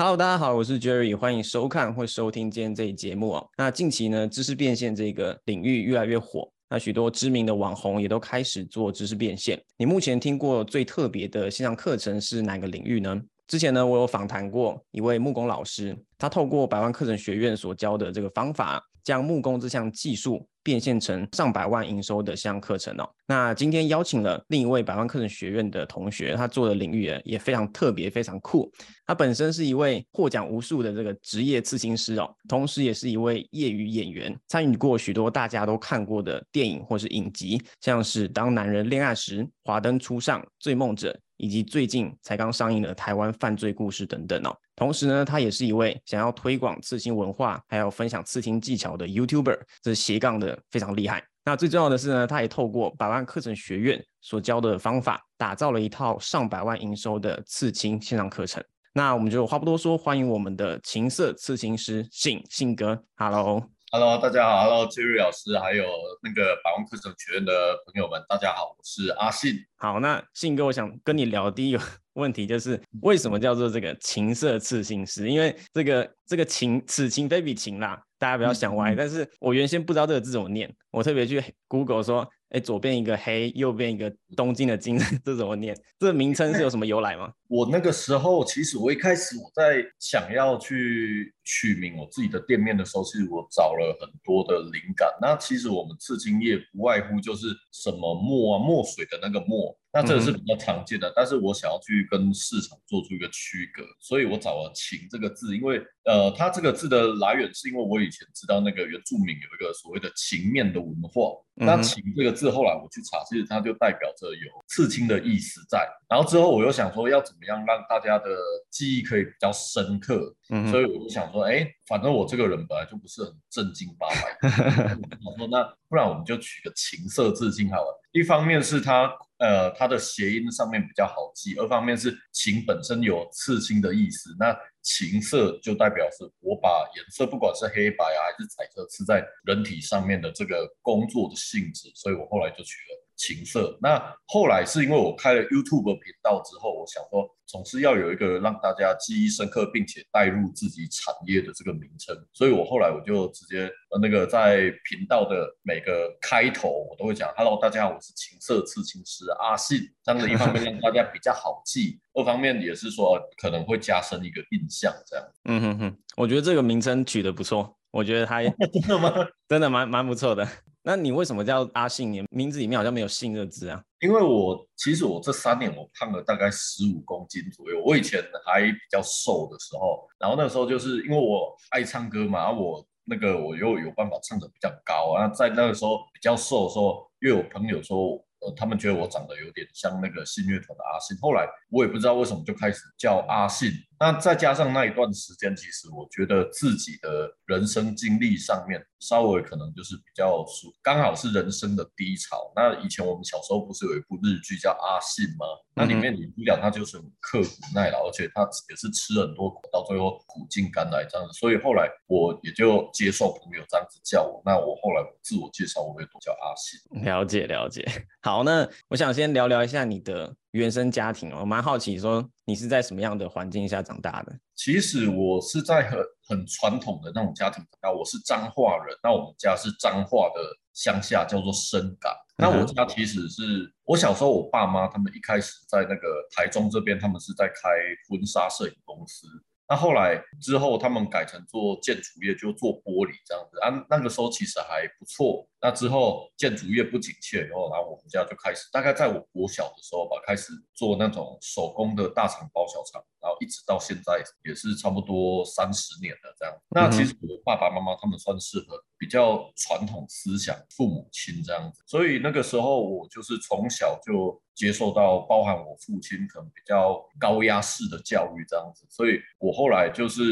[0.00, 3.46] Hello，大家好，我是 Jerry，欢迎收看或收听今天这一节目哦。
[3.58, 9.62] 那近期呢，知识变现这个领域越来越火，那许多知名的网红也都开始做知识变现。
[9.76, 13.14] 你目前听过最特别的线上课程是哪个领域呢？
[13.46, 20.48] 之前呢，我有访谈过一位木工老师，他透过百万课程学院所教的这个方法，将木工这项技术。
[20.62, 23.08] 变现成上百万营收的项课程哦。
[23.26, 28.70] 那今天邀请了另一位百万课程学院的同学，他做的领域也非常特别，非常酷。
[29.06, 41.12] 他本身是一位获奖无数的这个职业刺青师哦，同时也是一位业余演员，参与过许多大家都看过的电影或是影集，像是《当男人恋爱时》、《华灯初上》、《醉梦者》。
[41.42, 44.54] 以及最近才刚上映的台湾犯罪故事等等哦。
[44.80, 51.22] 同时呢，他也是一位想要推广刺青文化，还有分享刺青技巧的 YouTuber，这斜杠的非常厉害。
[51.44, 58.64] 那最重要的是呢，他也透过百万课程学院所教的方法，打造了一套上百万营收的刺青线上课程。
[58.94, 63.62] 那我们就话不多说，欢迎我们的情色刺青师信信哥，Hello。
[63.92, 65.84] Hello，大家好，Hello Jerry 老师，还有
[66.22, 69.56] 那个百万课程学院的朋友们，大家好，我是阿信。
[69.78, 71.82] 好，那信哥，我想跟你聊第一个
[72.14, 75.28] 问题就是，为什么叫做这个情色刺心师？
[75.28, 78.94] 因为这个这个情，此情非彼情啦，大家不要想歪。
[78.94, 82.30] 但是我原先不知道这个字怎么念，我特别去 Google 说。
[82.50, 85.72] 哎，左边一个黑，右边一个东京的京， 这怎么念？
[86.00, 87.32] 这名称是有什么由来吗？
[87.46, 95.08] 我那个时候，其实我一开始我在想要去取名我自己的店面的时候，其实我找了很多的灵感。
[95.22, 99.72] 那其实我们刺青业不外乎就是什么墨啊，墨水的那个墨。
[99.92, 115.86] 那这个是比较常见的，但是我想要去跟市场做出一个区隔，所以我找了“情”这个字，因为呃，它这个字的来源是因为我以前知道那个原住民有一个所谓的情面的文化，那“情”这个字后来我去查，其实它就代表着有刺青的意思在。
[116.08, 118.30] 然后之后我又想说要怎么样让大家的
[118.70, 120.34] 记忆可以比较深刻，
[120.70, 128.00] 所以我就想说，哎，反正我这个人本来就不是很正经八百，我说那不然我们就取个“情色刺青好了。
[128.12, 129.12] 一方面是它。
[129.40, 142.99] 呃，它的谐音上面比较好记，二方面是情本身有刺青的意思，那情色就代表是我把颜色，不管是黑白啊还是彩色，是在人体上面的这个工作的性质，所以我后来就取了。
[143.20, 143.76] 情色。
[143.82, 159.80] 那后来是因为我开了 YouTube 频道之后，我想说总是要有一个让大家记忆深刻，并且带入自己产业的这个名称，所以我后来我就直接呃那个在频道的每个开头我都会讲，Hello，大家好，我是情色刺青师阿信。
[160.02, 165.26] 这样的一方面让大家比较好记，二方面也是说可能会加深一个印象，这样。
[165.44, 168.42] 嗯哼哼，我觉得这个名称取得不错，我觉得他
[168.72, 169.12] 真的吗？
[169.46, 170.48] 真的蛮蛮不错的。
[170.82, 172.10] 那你为什么叫阿信？
[172.10, 173.82] 你名字里面好像没有“信”这字啊？
[174.00, 177.82] 因为我其实我这三年我胖了大概十五公斤左右。
[177.84, 185.28] 我以前还比较瘦的时候，然后那时候就是因为我爱唱歌嘛，我那个我又有办法唱的比较高啊。
[185.28, 191.14] 在那个时候比较瘦的时候，又有朋友说，呃，他们觉得我长得有点像那个信乐团的阿信。
[191.20, 193.70] 后来我也不知道为什么就开始叫阿信。
[194.02, 202.50] 那再加上那一段时间，其实我觉得自己的人生经历上面稍微可能就是比较属，刚好是人生的低潮。
[202.56, 205.44] 那以前我们小时候不是有一部日剧叫《阿信》吗？
[205.74, 208.40] 那里面女主角她就是很刻苦耐劳，而且她
[208.70, 211.32] 也是吃了很多苦，到最后苦尽甘来这样子。
[211.38, 214.40] 所以后来我也就接受朋友这样子叫我。
[214.46, 217.02] 那我后来自我介绍，我会都叫阿信。
[217.04, 217.86] 了解了解。
[218.22, 220.36] 好，那我想先聊聊一下你的。
[220.52, 224.36] 原生家庭哦，我蛮好奇，说你是在什么样的环境下长大的？
[224.56, 230.40] 其实我是在很很传统的那种家庭长大，我是彰化人，那我们家是彰化的
[230.74, 232.12] 乡下，叫做深港。
[232.36, 237.68] 那我家其实是我小时候，我爸妈他们一开始在那个台中这边，他们是在开
[238.08, 239.26] 婚纱摄影公司。
[239.70, 243.86] 那后来之后，他们改成做建筑业，就做玻璃这样子啊。
[243.88, 245.46] 那个时候其实还不错。
[245.62, 256.54] 那之后建筑业不景气以后，然后我们家就开始，大概在我国小的时候吧，开始做那种手工的大厂包小厂，然后一直到现在也是差不多三十年了这样。
[256.70, 270.22] 那其实我爸爸妈妈他们算适合比较传统思想，父母亲这样子，所以那个时候我就是从小就接受到包含我父亲可能比较高压式的教育这样子，所以我后来就是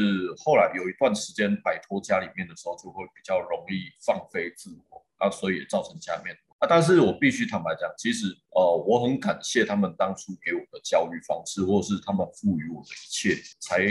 [0.44, 5.04] 后来有一段时间摆脱家里面的时候，就会比较容易放飞自我。
[5.18, 13.86] 啊，所以造成家面啊，但是我必须坦白讲，其实呃，我很感谢他们当初给我的教育方式，或是他们赋予我的一切，才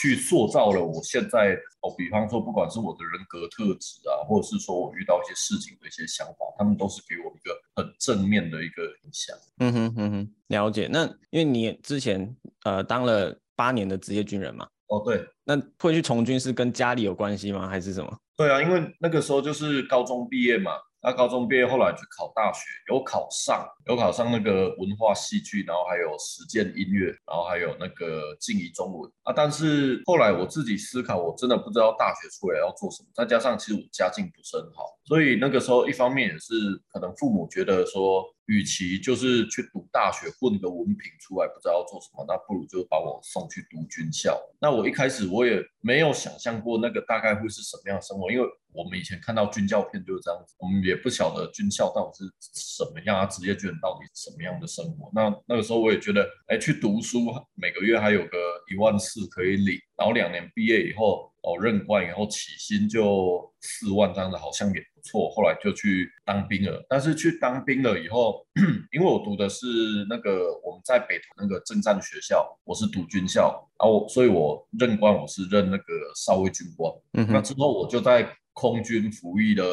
[0.00, 1.94] 去塑造了我现在哦。
[1.96, 9.34] 比方说，不管是我的人格特质啊，或者是说我遇到一些事情的一些想法，他们都是给我一个很正面的一个影响。
[9.58, 10.88] 嗯哼嗯哼，了解。
[10.92, 14.68] 那因为你之前呃当了八年的职业军人嘛。
[14.88, 17.66] 哦，对，那会去从军是跟家里有关系吗？
[17.66, 18.18] 还是什么？
[18.36, 20.72] 对啊，因为那个时候就是高中毕业嘛。
[21.02, 29.32] 那高中毕业后来去考大学，有考上，有考上那个文化戏剧，然后还有实践音乐，然后还有那个静怡中文啊。
[29.32, 33.08] 但是后来我自己思考，我真的不知道大学出来要做什么。
[33.14, 36.54] 再加上其实我家境不是很好，所以那个时候一方面也是
[36.88, 38.24] 可能父母觉得说。
[38.46, 44.36] 与其就是去读大学混个文凭出来不知道要做什么，那不如就把我送去读军校。
[44.60, 55.10] 那我一开始我也没有想象过那个大概会是什么样的生活，因为我们以前看到军校片就是这样子，我们也不晓得军校到底是什么样啊，职业军人到底是什么样的生活。
[55.14, 57.18] 那那个时候我也觉得，哎，去读书
[57.54, 58.38] 每个月还有个
[58.72, 65.00] 一万四可以领，然后两年毕业以后哦任官以后起薪就四万这样子，好像也不。
[65.02, 66.84] 错，后来就去当兵了。
[66.86, 68.46] 但是去当兵了以后，
[68.92, 69.66] 因为我读的是
[70.10, 75.84] 那个我们在北投那个政战学校，我是读军校，然后所以我任官我是任那个
[76.14, 76.92] 少尉军官。
[77.14, 79.64] 嗯，那之后我就在空军服役的，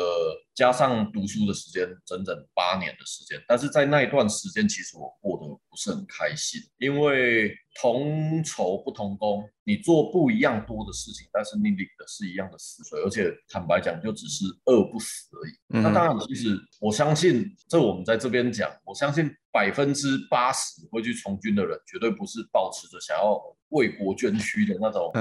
[0.57, 3.39] 加上读书的时间，整整八年的时间。
[3.47, 7.55] 但是在那一段时间，其实我过得不是很开心，因为。
[7.79, 15.83] 同酬不同工，你做不一样多的事情，但是你领的是一样的死水，而且坦白讲，就只是饿不死而已。
[15.83, 23.39] 那当然，其实我相信，这我们在这边讲，我相信百分之八十会去从军的人，绝对不是抱持着想要
[23.69, 25.11] 为国捐躯的那种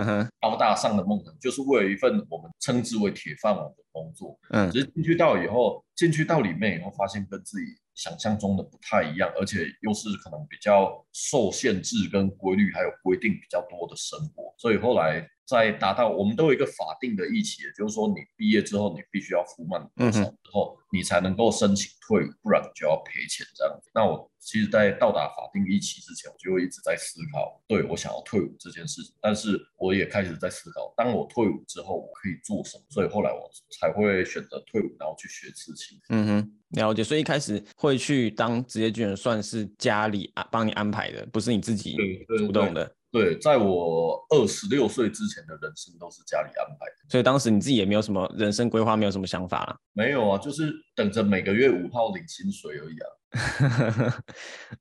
[0.40, 4.38] 高大上的梦想，就是为了一份我们称之为铁饭碗的工作。
[4.50, 7.66] 嗯，只是进去到以后，进去到里面以后，发现跟自己。
[7.96, 23.90] 想象中的不太一样，而且又是可能比较受限制、跟规律还有规定比较多的生活，所以后来在达到我们都有一个法定的一期，也就是说你毕业之后你必须要服满多少之后，你才能够申请退伍，不然你就要赔钱这样子。
[23.94, 24.30] 那我。
[24.46, 29.12] 其实，在到达法定一期之前，我就会一直在思考，对我想要退伍这件事情。
[29.20, 32.84] 但是，我也开始在思考，当我退伍之后，我可以做什么。
[32.88, 33.50] 所以后来我
[33.80, 35.98] 才会选择退伍，然后去学刺青。
[36.10, 37.02] 嗯哼，了解。
[37.02, 41.96] 所以一开始会去当职业军人，算是家里啊帮你安排的，不是你自己
[42.38, 42.94] 主动的。
[43.16, 47.08] 对，在我二十六岁之前的人生都是家里安排的。
[47.08, 49.76] 所以当时你自己也没有什么人生规划，没有什么想法了。
[49.94, 54.22] 没有啊，就是等着每个月五号领薪水而已啊。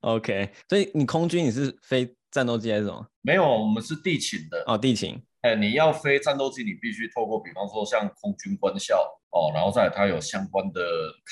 [0.02, 3.06] OK，所以你空军你是飞战斗机还是什么？
[3.22, 5.18] 没有，我们是地勤的哦，地勤。
[5.40, 9.02] 哎，你要飞战斗机，你必须透过，比方说像空军官校
[9.36, 10.80] 哦，然后再它有相关的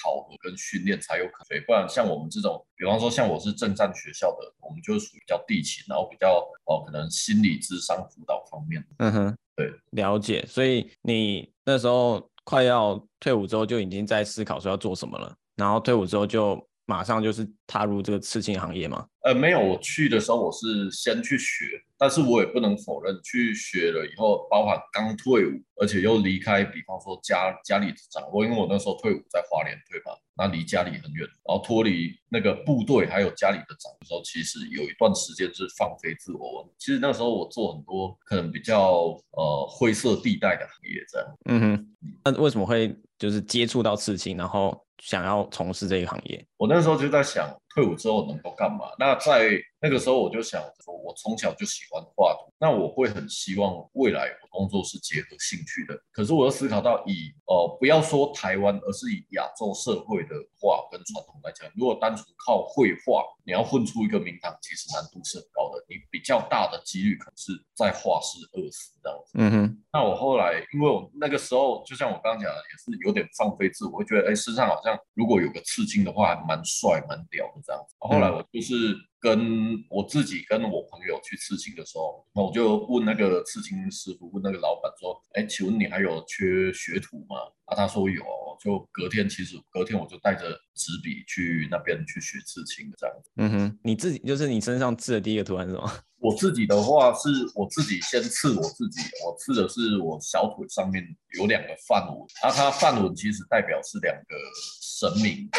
[0.02, 1.58] 考核跟训练才有可能。
[1.64, 8.86] 不然像我们这种，比方说像我是政战学校的，我们就是属于比较地勤，然后比较哦，可能心理智商辅导方面。
[8.98, 10.44] 嗯哼，对，了解。
[10.46, 16.62] 所以你那时候快要退伍之后，就已经在思考说要做什么了，然后退伍之后就。
[16.86, 19.06] 马上就是踏入这个刺青行业吗？
[19.22, 21.64] 呃，没有，我去的时候我是先去学，
[21.96, 36.70] 但是我也不能否认，去学了以后，包含刚退伍，而且又离开，比方说家家里的掌握，因为我那时候退伍在华联退嘛，那离家里很远，然后脱离那个部队还有家里的掌的时候，其实有一段时间是放飞自我。
[36.78, 41.26] 其实那时候我做很多可能比较呃灰色地带的行业，这样。
[41.46, 41.96] 嗯哼，
[42.26, 44.83] 那为什么会就是接触到刺青，然后？
[44.99, 48.87] 想要从事这一行业，我那时候就在想，退伍之后能够干嘛？
[48.99, 49.50] 那在
[49.81, 56.00] 那个时候，我就想，我从小就喜欢画图，那我会很希望未来我工作是结合兴趣的。
[56.12, 65.85] 可是我又思考到，以呃不要说台湾，而是以亚洲社会的画跟传统来讲，如果单纯靠绘画，你要混出一个名堂，其实难度是很高的。
[65.88, 69.33] 你比较大的几率可能是在画室饿死这样子。
[69.35, 69.84] 嗯哼。
[69.94, 77.94] 那我后来，因为我那个时候，就像我刚刚讲的，也是有点放飞自我，会觉得，哎，身上好像如果有个刺青的话，还蛮帅、蛮屌的这样子。
[78.00, 78.94] 后来我就是。
[79.24, 88.22] 跟我自己跟我朋友去刺青的时候，那我就问那个刺青师傅，问那个老板说：“哎，请问你还有缺学徒吗？”啊，他说有。
[88.62, 93.30] 就隔天，其实隔天我就带着纸笔去那边去学刺青这样子。
[93.36, 95.90] 嗯哼，你自己就是你身上刺的第一个图案是什么？
[96.20, 101.05] 我自己的话是我自己先刺我自己，我刺的是是我小腿上面
[101.38, 104.35] 有两个范纹，啊，它范文其实代表是两个
[104.81, 105.59] 神明的。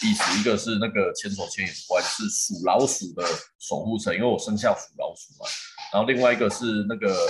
[0.00, 3.24] 意思一个是那个千手千眼观是属老鼠的
[3.58, 5.50] 守护神，因为我生肖属老鼠嘛。
[5.92, 7.26] 然后另外一个是那个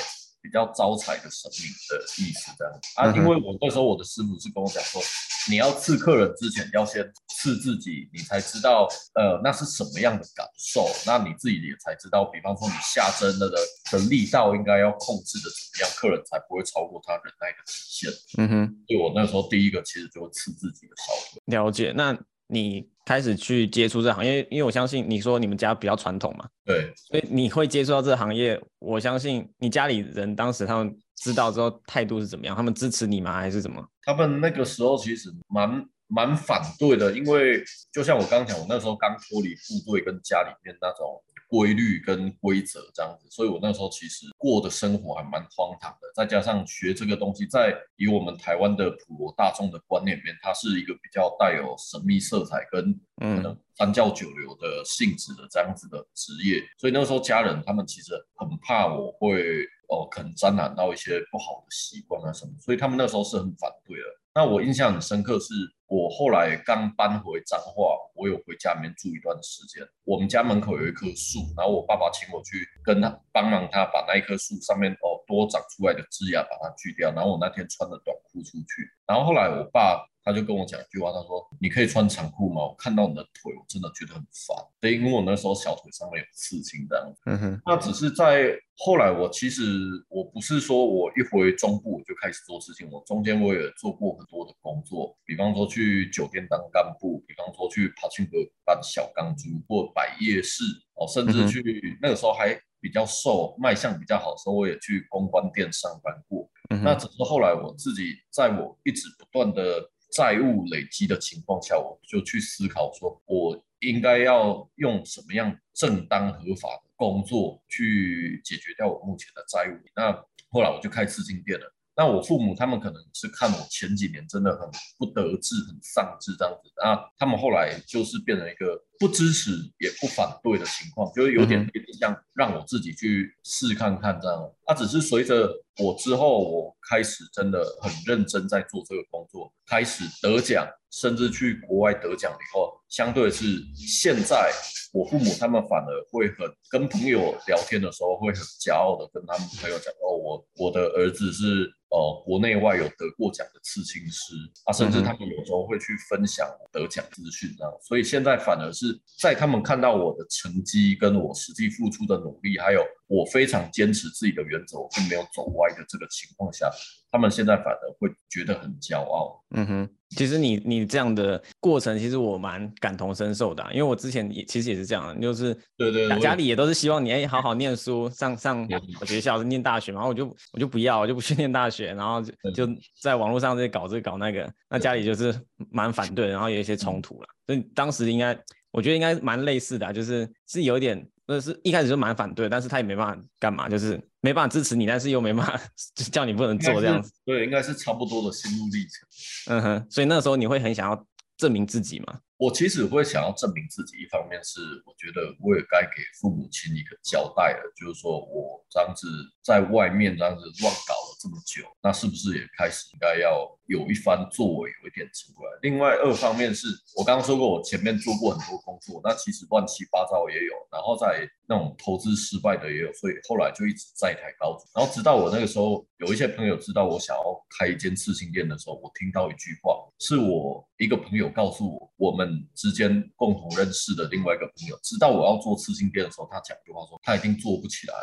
[0.49, 3.13] 比较招财的神明的意思，这样啊。
[3.15, 5.03] 因为我那时候我的师傅是跟我讲说，
[5.51, 7.05] 你要刺客人之前要先
[7.37, 18.11] 刺自己，你才知道呃那是什么样的感受，那你自己也才知道，比方说你下针的的力道应该要控制的怎么样，客人才不会超过他忍耐的极限。
[18.39, 21.43] 嗯哼，所以我那时候第一个其实就刺自己的小腿。
[21.45, 22.19] 了解，那。
[22.49, 24.47] 你开始去接触这行业？
[24.51, 28.61] 因为我相信你说你们家比较传统嘛，对，所以你会接触到这个行业。
[28.79, 32.57] 我相信你家里人当时他们知道之后态度是怎么样？
[32.57, 33.33] 他们支持你吗？
[33.35, 33.87] 还是怎么？
[34.03, 37.63] 他们那个时候其实蛮蛮反对的，因为
[37.93, 41.07] 就像我刚讲，我那时候刚脱离部队，跟家里面那种。
[41.49, 46.09] 规律跟规则这样子，所以我那时候其实过的生活还蛮荒唐的。
[46.15, 56.63] 再加上学这个东西，在以我们台湾的普罗大众的观念里面，它是一个比较带有神秘色彩跟可能三教九流的性质的这样子的职业。
[56.77, 64.05] 所以那时候家人他们其实很怕我会哦，可能沾染到一些不好的习惯啊什么，所以他们那时候是很反对的。
[64.39, 65.53] 那我印象很深刻，是
[65.89, 69.83] 我后来刚搬回彰化，我有回家里面住一段时间。
[70.05, 77.11] 我们家门口有一棵树，然后我爸爸请我去跟他帮忙，他把那一棵树上面哦多长出来的枝芽把它锯掉。
[77.11, 80.07] 然后我那天穿着短裤出去，然后后来我爸。
[80.29, 82.61] 他就跟我讲一句话，他说：“你可以穿长裤吗？
[82.61, 84.55] 我看到你的腿，我真的觉得很烦。
[84.79, 87.23] 对，因为我那时候小腿上面有刺青这样子。
[87.25, 87.63] 嗯哼。
[87.65, 89.63] 那只是在后来，我其实
[90.11, 100.63] 我不是说我一回中部我就开始做事情，我中间我也做过很多的工作，比方说去酒店当干部，比方说去爬青阁当小钢珠或摆夜市
[100.97, 106.47] 哦，甚至去那个时候还比较瘦，卖相比较好的时候，我也去公关店上班过。
[106.85, 109.91] 那只是后来我自己在我一直不断的。
[110.11, 119.77] 债务累积的情况下，我就去思考说，我应该要用什么样正当合法的工作去解决掉我目前的债务。
[119.95, 120.13] 那
[120.51, 121.75] 后来我就开刺青店了。
[121.95, 134.53] 那我父母他们可能是看我前几年真的很不得志、很丧志这样子，那他们后来就是变成一个不支持也不反对的情况，就是有点像让我自己去试看看这样。
[134.67, 144.53] 他只是随着我之后，我开始真的很认真在做这个工作，开始得奖，甚至去国外得奖以后，相对是现在。
[144.91, 154.33] 我父母他们反而会很跟朋友聊天的时候会很骄傲的跟他们朋友讲哦，我我的儿子是呃国内外有得过奖的刺青师
[154.65, 158.88] 啊，甚至他们有时候会去分享得奖资讯这样，所以现在反而是
[159.21, 166.71] 在他们看到我的成绩跟我实际付出的努力，还有我非常坚持自己的原则，我并没有走歪的这个情况下，
[167.11, 169.43] 他们现在反而会觉得很骄傲。
[169.57, 169.89] 嗯哼。
[170.17, 178.67] 其实你你这样的过程，其实我蛮感同身受的，因为我之前也其实也是这样，就是对对，家里也都是希望你哎好好念书，上上
[179.05, 182.33] 学校念大学嘛，然后我就我就不要，我就不去念大学，然后就
[182.67, 185.39] 就在网络上在搞这搞那个，那家里就是
[185.71, 188.35] 蛮反对，然后有一些冲突了，所以当时应该
[188.71, 191.09] 我觉得应该蛮类似的，就是是有点。
[191.31, 195.61] 那是一开始就蛮反对，但是他也没办法干嘛，就是没办法支持你，但是又没办法
[196.11, 197.13] 叫你不能做这样子。
[197.27, 199.55] 对，应该是差不多的心路历程。
[199.55, 201.07] 嗯哼，所以那时候你会很想要
[201.37, 202.19] 证明自己吗？
[202.39, 209.07] 我其实会想要证明自己，一方面是我觉得我也该给父母亲一个交代了，就是说我这样子
[209.45, 213.47] 在外面这样子乱搞了这么久，那是不是也开始应该要？
[213.69, 215.45] 有一番作为，有一点成果。
[215.61, 224.57] 另外二方面是我刚刚说过，我前面做过很多工作，那其实乱七八糟也有，然后在那种投资失败的也有，所以后来就一直在抬高。
[224.75, 227.23] 然后直到我那个时候，有一些朋友知道我想要
[227.59, 237.95] 开一间刺青店的时候，我听到一句话，是我一个朋友告诉我，我们之间共同认识的另外一个朋友，知道我要做刺青店的时候，他讲一句话说，他一定做不起来。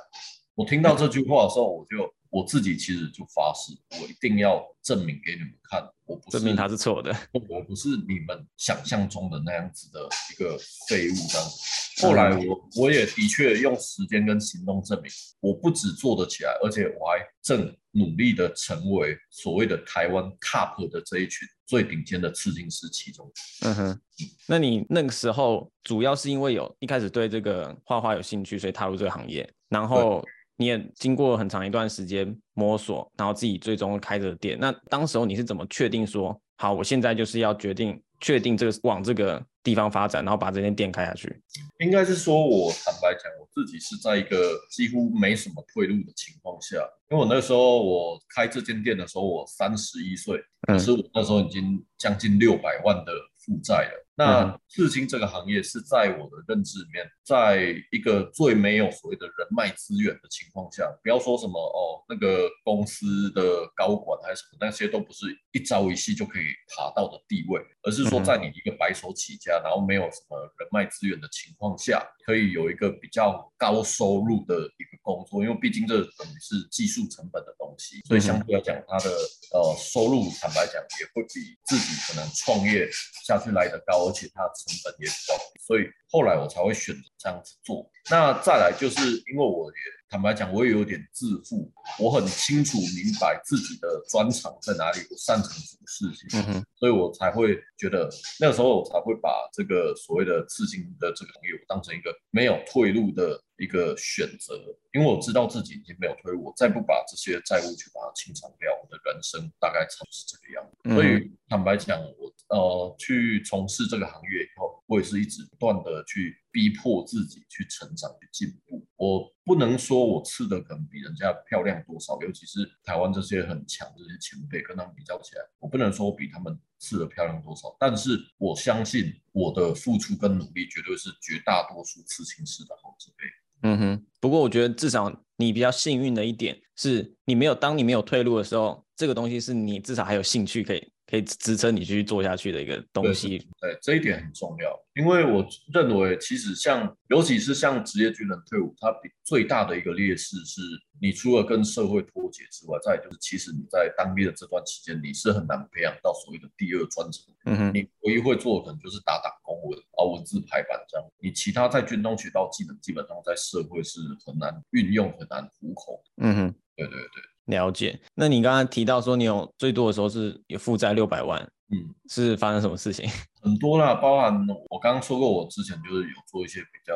[0.54, 2.14] 我听到这句话的时候，我就。
[2.36, 10.02] 我自己其实就发誓，我一定要证明给你们看，我不证明他是错的，我不是你们想象中的那样子的
[10.34, 10.58] 一个
[10.90, 12.06] 废物这样子。
[12.06, 23.32] 后来我我也的确用时间跟行动证明，我不止做得起来，而且我还正努力的成为所谓的台湾 top 的这一群最顶尖的刺青师其中。
[23.62, 24.02] 嗯哼，
[24.46, 30.22] 那你那个时候主要是因为有一开始对这个画画有兴趣，所以踏入这个行业，然后。
[30.58, 34.58] 你也经过很长一段时间摸索，然后自己最终开着店。
[34.60, 41.42] 那当时候你是怎么确定说，好，我现在就是要决定确定这个往这个地方发展，然后把这间店开下去？
[41.80, 46.78] 应该是说，我坦白讲，我自己是在一个几乎没什么退路的情况下，
[47.10, 54.05] 因为我那时候我开这间店的时候，我三十一岁，可是我那时候已经将近六百万的负债了。
[54.18, 63.42] 那刺青这个行业是在我的认知里面，在一个最没有所谓的人脉资源的情况下，不要说什么哦，那个公司的
[63.76, 79.10] 高管还是什么，那些都不是一朝一夕就可以爬到的地位，而是说在你一个白手起家，然后没有什么人脉资源的情况下，可以有一个比较高收入的一个工作，因为毕竟这等于是技术成本的东西，所以相对来讲，他的
[79.52, 82.88] 呃收入坦白讲也会比自己可能创业
[83.28, 85.36] 下去来的高，而且他成本也高，
[85.66, 87.90] 所以后来我才会选择这样子做。
[88.10, 89.78] 那再来就是因为我也。
[90.08, 91.70] 坦白讲，我也有点自负，
[92.00, 98.08] 我很清楚明白自己的专长在哪里，我擅长什么事情，嗯所以我才会觉得
[98.40, 104.54] 那个时候我才会把这个所谓的刺青的这个行业我当成一个没有退路的一个选择，
[104.94, 110.94] 因为我知道自己已经没有退路，我再不把这些债务去把它清偿掉，我的人生大概就是这个样子。
[110.94, 118.86] 所以坦白讲，我呃去从事这个行业以后，我也是一直不断的去逼迫自己去成长、去进步。
[118.98, 133.24] 我不能说我刺的可能比人家漂亮多少，尤其是台湾这些很强这些前辈跟他们比较起来，我不能说我比他们刺的漂亮多少，但是我相信我的付出跟努力绝对是绝大多数刺青师的好几倍。
[133.68, 140.88] 嗯哼，不过我觉得至少你比较幸运的一点是，你没有当你没有退路的时候，这个东西是你至少还有兴趣可以。
[141.16, 144.78] 可以支撑你继续做下去的一个东西，对这一点很重要。
[144.96, 150.62] 因为我认为，其实像尤其是像职业军人退伍，它比最大的一个劣势是，
[151.02, 157.24] 你除了跟社会脱节之外，再就是其实你在当兵的这段期间，你是很难培养到所谓的第二专长。
[157.46, 161.06] 嗯哼，你唯一会做的可能就是打打工文啊，文字排版这样。
[161.20, 166.04] 你其他在军中学到技能，基本上在社会是很难运用、很难糊口。
[166.18, 167.24] 嗯哼，对对对。
[167.46, 171.40] 了解，那你刚刚提到说你有最多的时候是有负债六百万，
[171.72, 173.08] 嗯，是发生什么事情？
[173.42, 174.34] 很多啦，包含
[174.70, 176.96] 我刚刚说过，我之前就是有做一些比较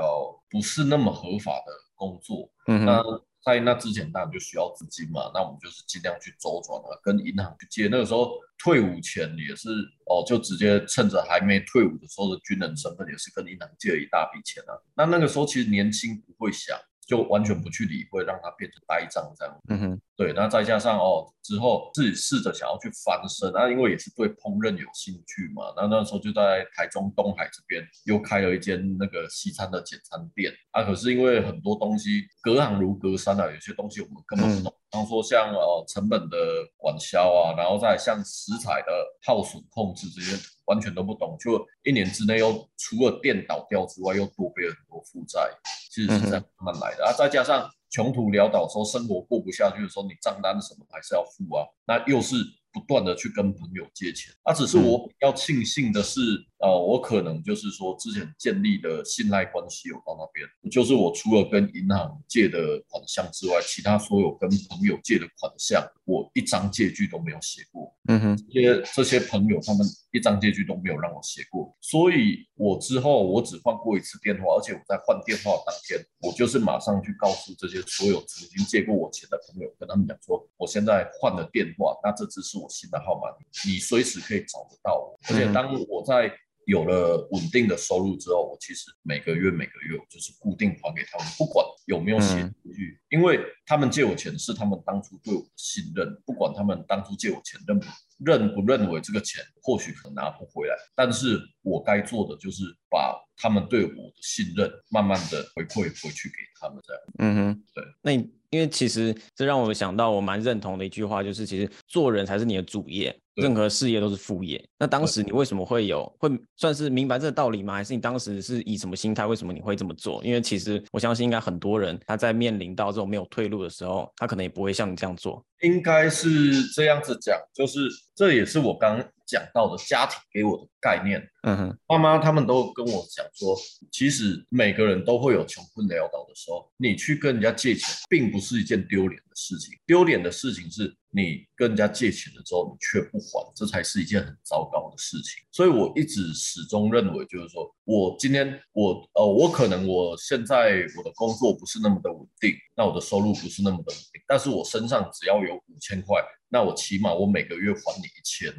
[0.49, 3.03] 不是那么合法的工作，嗯，那
[3.43, 7.87] 在那之前当然就需要资金嘛，那我们就是尽量去周转啊，跟银行去借。
[7.87, 9.69] 那个时候退伍前也是
[10.07, 14.73] 哦，就直接趁着还没退伍的时候的军人身份，也是跟银行借了一大笔钱啊。
[14.95, 16.75] 那那个时候其实年轻不会想。
[17.09, 19.57] 就完全不去理会，让它变成呆账这样。
[19.69, 30.51] 嗯哼，对，那再加上哦，之后自己试着想要去翻身，那因为也是对烹饪有兴趣嘛，那那时候就在台中东海这边又开了一间那个西餐的简餐店。
[30.71, 34.75] 啊，可是因为很多东西隔行如隔山啊，有些东西我们根本不懂。
[34.91, 36.37] 比方说像哦成本的
[36.75, 38.91] 管销啊，然后再像食材的
[39.25, 45.49] 耗损控制这些，完全都不懂，就一年之内又除了店倒掉之外，又多背了很多负债。
[45.89, 52.35] 其实是这样慢慢来的啊，再加上穷途潦倒，说生活过不下去的时候，你账单什么还是要付啊，那又是。
[52.71, 56.21] 不断的去跟朋友借钱，啊，只是我比较庆幸的是，
[56.59, 67.91] 呃，我可能就是说之前建立的信赖关系有到那边，就是我除了跟银行借的款项之外，其他所有跟朋友借的款项，我一张借据都没有写过。
[68.07, 82.59] 嗯哼，这些这些朋友他们一张借据都没有让我写过，所以我之后我只换过一次电话，而且我在换电话当天，我就是马上去告诉这些所有曾经借过我钱的朋友，跟他们讲说，我现在换了电话，那这只是。
[82.59, 83.29] 我新的号码，
[83.65, 85.17] 你随时可以找得到我。
[85.29, 86.29] 而且当我在
[86.69, 97.85] 有了稳定的收入之后，我其实每个月每个月我就是固定还给他们，不管有没有写出去，因为他们借我钱是他们当初对我的信任，不管他们当初借我钱认不
[98.23, 107.01] 认不认为这个钱或许可能拿不回来，但是我该做的就是把他们对我的信任慢慢的回馈回去给他们，这样。
[107.17, 108.31] 嗯哼，对，那你。
[108.51, 114.63] 因为其实这让我想到我蛮认同的一句话，就是其实做人才是你的主业，任何事业都是副业。
[114.77, 117.73] 那当时你为什么会有会算是明白这个道理吗？
[117.73, 119.25] 还是你当时是以什么心态？
[119.25, 120.23] 为什么你会这么做？
[120.23, 125.43] 因为其实我相信应该很多人他在面临到这种没有退路的时候，他可能也不会像你这样做。
[125.61, 131.21] 应该是这样子讲，就是这也是我刚讲到的家庭给我的概念。
[131.43, 133.57] 嗯哼，爸妈他们都跟我讲说，
[133.91, 139.73] 其实每个人都会有穷困潦倒的时候，你去跟人家借钱，并不是一件丢脸的事情。
[139.85, 145.43] 丢脸的事情是你跟人家借钱的时候，你却不还，这才是一件很糟糕的事情。
[145.51, 158.53] 所以我一直始终认为，就是说我今天我呃，我可能我现在我的工作不是那么的稳定，那我的收入不是那么的稳定，但是我身上只要有五千块，那我起码我每个月还你一千。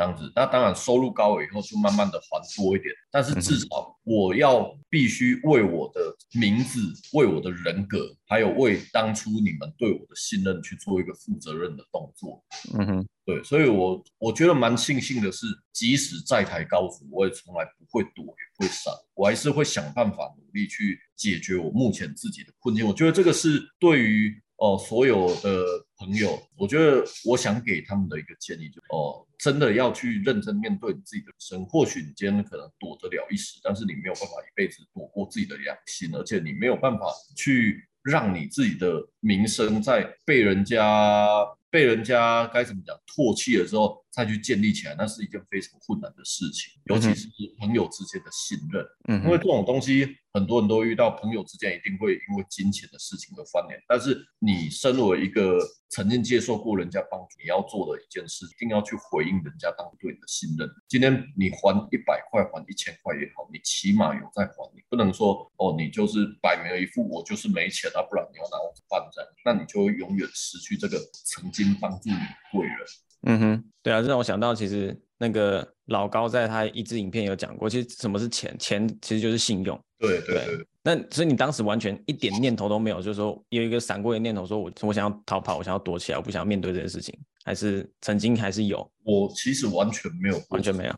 [0.00, 6.00] 这样子，那当然收入高了以后就慢慢的还多一点，但是至少我要必须为我的
[6.32, 6.80] 名字、
[7.12, 12.42] 为我的人格，还有为当初你们对我的信任去做一个负责任的动作。
[12.78, 22.86] 嗯哼，对，所以我我觉得蛮庆幸的是，即使在台高府，我也从来不会躲也不会闪，我还是会想办法努力去解决我目前自己的困境。
[22.86, 24.34] 我觉得这个是对于。
[24.60, 25.64] 哦，所有的
[25.96, 31.64] 朋友，我觉得我想给他们的一个建议就哦，真的要去认真面对你自己的生。
[31.66, 41.26] 或许你今天可能躲得了一时，但是你没有办法一辈子躲过自己的良心，而且你没有办法去让你自己的名声在被人家。
[41.72, 48.84] 被人家该怎么讲唾弃了之后，再去建立起来，那是一件非常困难的事情，尤其是朋友之间的信任。
[49.08, 53.80] 嗯，因为这种东西很多人都遇到，朋友之间一定会因为金钱的事情而翻脸。
[53.88, 60.68] 但是你身为一个曾经接受过人家帮助，你要做的一件事，一定要去回应人家当对你的信任。
[60.88, 71.70] 今天你还一百块，还一千块也好，你起码有在还，你不能说哦，你就是摆明了一副我就是没钱啊，不然你要拿我办这样，那你就会永远失去这个曾经。
[71.80, 72.16] 帮助你
[72.52, 72.76] 贵人，
[73.22, 78.56] 嗯哼，对啊，这让我想到，其实那个老高在他一支影片有讲过，其实什么是钱？
[78.58, 79.78] 钱其实就是信用。
[79.98, 80.66] 对对对。
[80.82, 88.90] 那所以你当时完全一点念头都没有，就是说有一个闪过的念头，说我我想要逃跑，我想要躲起来，我不想要面对这件事情，还是曾经还是有？
[89.04, 90.94] 我其实完全没有，完全没有。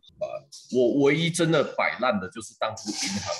[0.73, 3.35] 我唯一真的摆烂的就是当初银行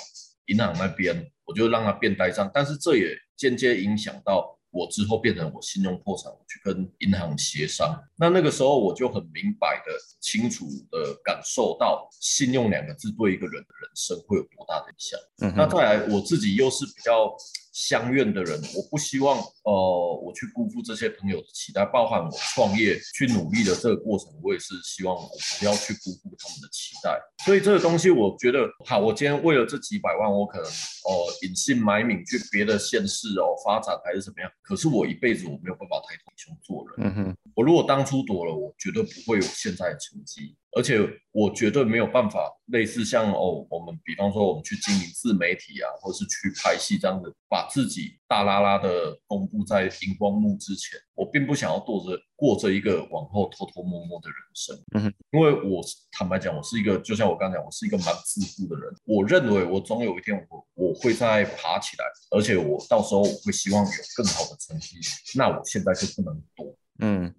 [0.47, 4.59] 银行那边，我就让它变呆账，但是这也间接影响到。
[4.73, 7.97] 我之后变成我信用破产，我去跟银行协商。
[8.17, 15.17] 那那个时候我就很明白的、清楚的感受到，信用两个字对一个人的人生会有多大的影响。
[15.55, 17.33] 那再来，我自己又是比较。
[17.73, 25.17] 相愿的人，我不希望，呃，我去辜负这些朋友的期待，包含我创业去努力的这个过程，我也是希望
[25.59, 27.19] 不要去辜负他们的期待。
[27.43, 37.07] 所以这个东西，我觉得，好，我今天为了这几百万，我可能，哦，隐姓埋名去别的县市哦发展还是怎么样，可是我一辈子我没有办法抬头挺胸做人。
[37.09, 40.55] 嗯哼，我如果当初躲了，我绝对不会有现在的成绩。
[40.75, 40.99] 而且
[41.31, 50.99] 我绝对没有办法类似像哦，我们比方说我们去经营自媒体啊，或是去拍戏这样子，把自己大拉拉的公布在荧光幕之前。
[51.15, 55.79] 我并不想要过着过着一个往后偷偷摸摸的人生，嗯，因为我
[56.11, 58.91] 坦白讲，我是一个就像我刚讲，我是一个蛮自负的人。
[59.05, 64.97] 我认为我总有一天我我会再爬起来，而且我到时候我会希望有更好的成绩。
[65.35, 66.75] 那我现在就不能躲。
[66.99, 67.33] 嗯，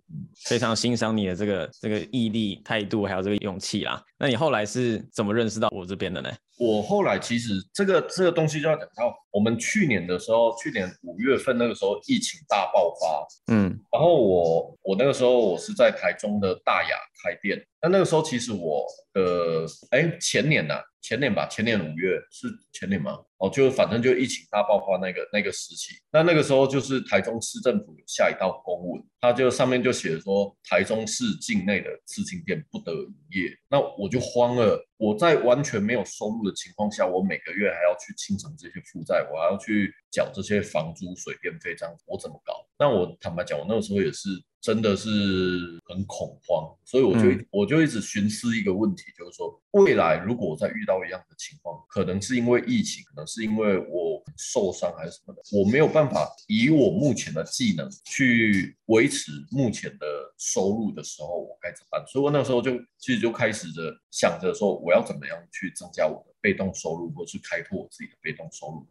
[0.46, 4.02] 非常欣赏你的这个这个毅力、态度，还有这个勇气啦。
[4.18, 6.30] 那你后来是怎么认识到我这边的呢？
[6.58, 20.80] 我后来其实这个这个东西就要讲到我们去年的时候，去年五月份那个时候疫情大爆发，嗯，然后我我那个时候我是在台中的大雅开店，那那个时候其实我的哎前年呐。
[21.04, 23.18] 前年吧，前年五月是前年吗？
[23.36, 33.50] 哦，就反正就疫情大爆发那个那个时期，那那个时候就是台中市政府有下一道公文，它就上面就写说台中市境内的刺青店不得营业。
[33.68, 42.66] 那我就慌了，我在完全没有收入的情况下，我每个月还要去清偿这些负债，我还要去缴这些房租、水电费，这样我怎么搞？
[42.78, 44.28] 那我坦白讲，我那个时候也是。
[44.64, 45.10] 真的是
[45.84, 60.06] 很恐慌，所以我就我就一直寻思一个问题，就是说未来如果我再遇到一样的情况，可能是因为疫情，可能是因为我受伤还是什么的，我没有办法以我目前的技能去维持目前的
[60.38, 62.02] 收入的时候，我该怎么办？
[62.08, 68.86] 所以我那时候就其实就开始着想着说，我要怎么样去增加我的被动收入，或是开拓我自己的被动收入。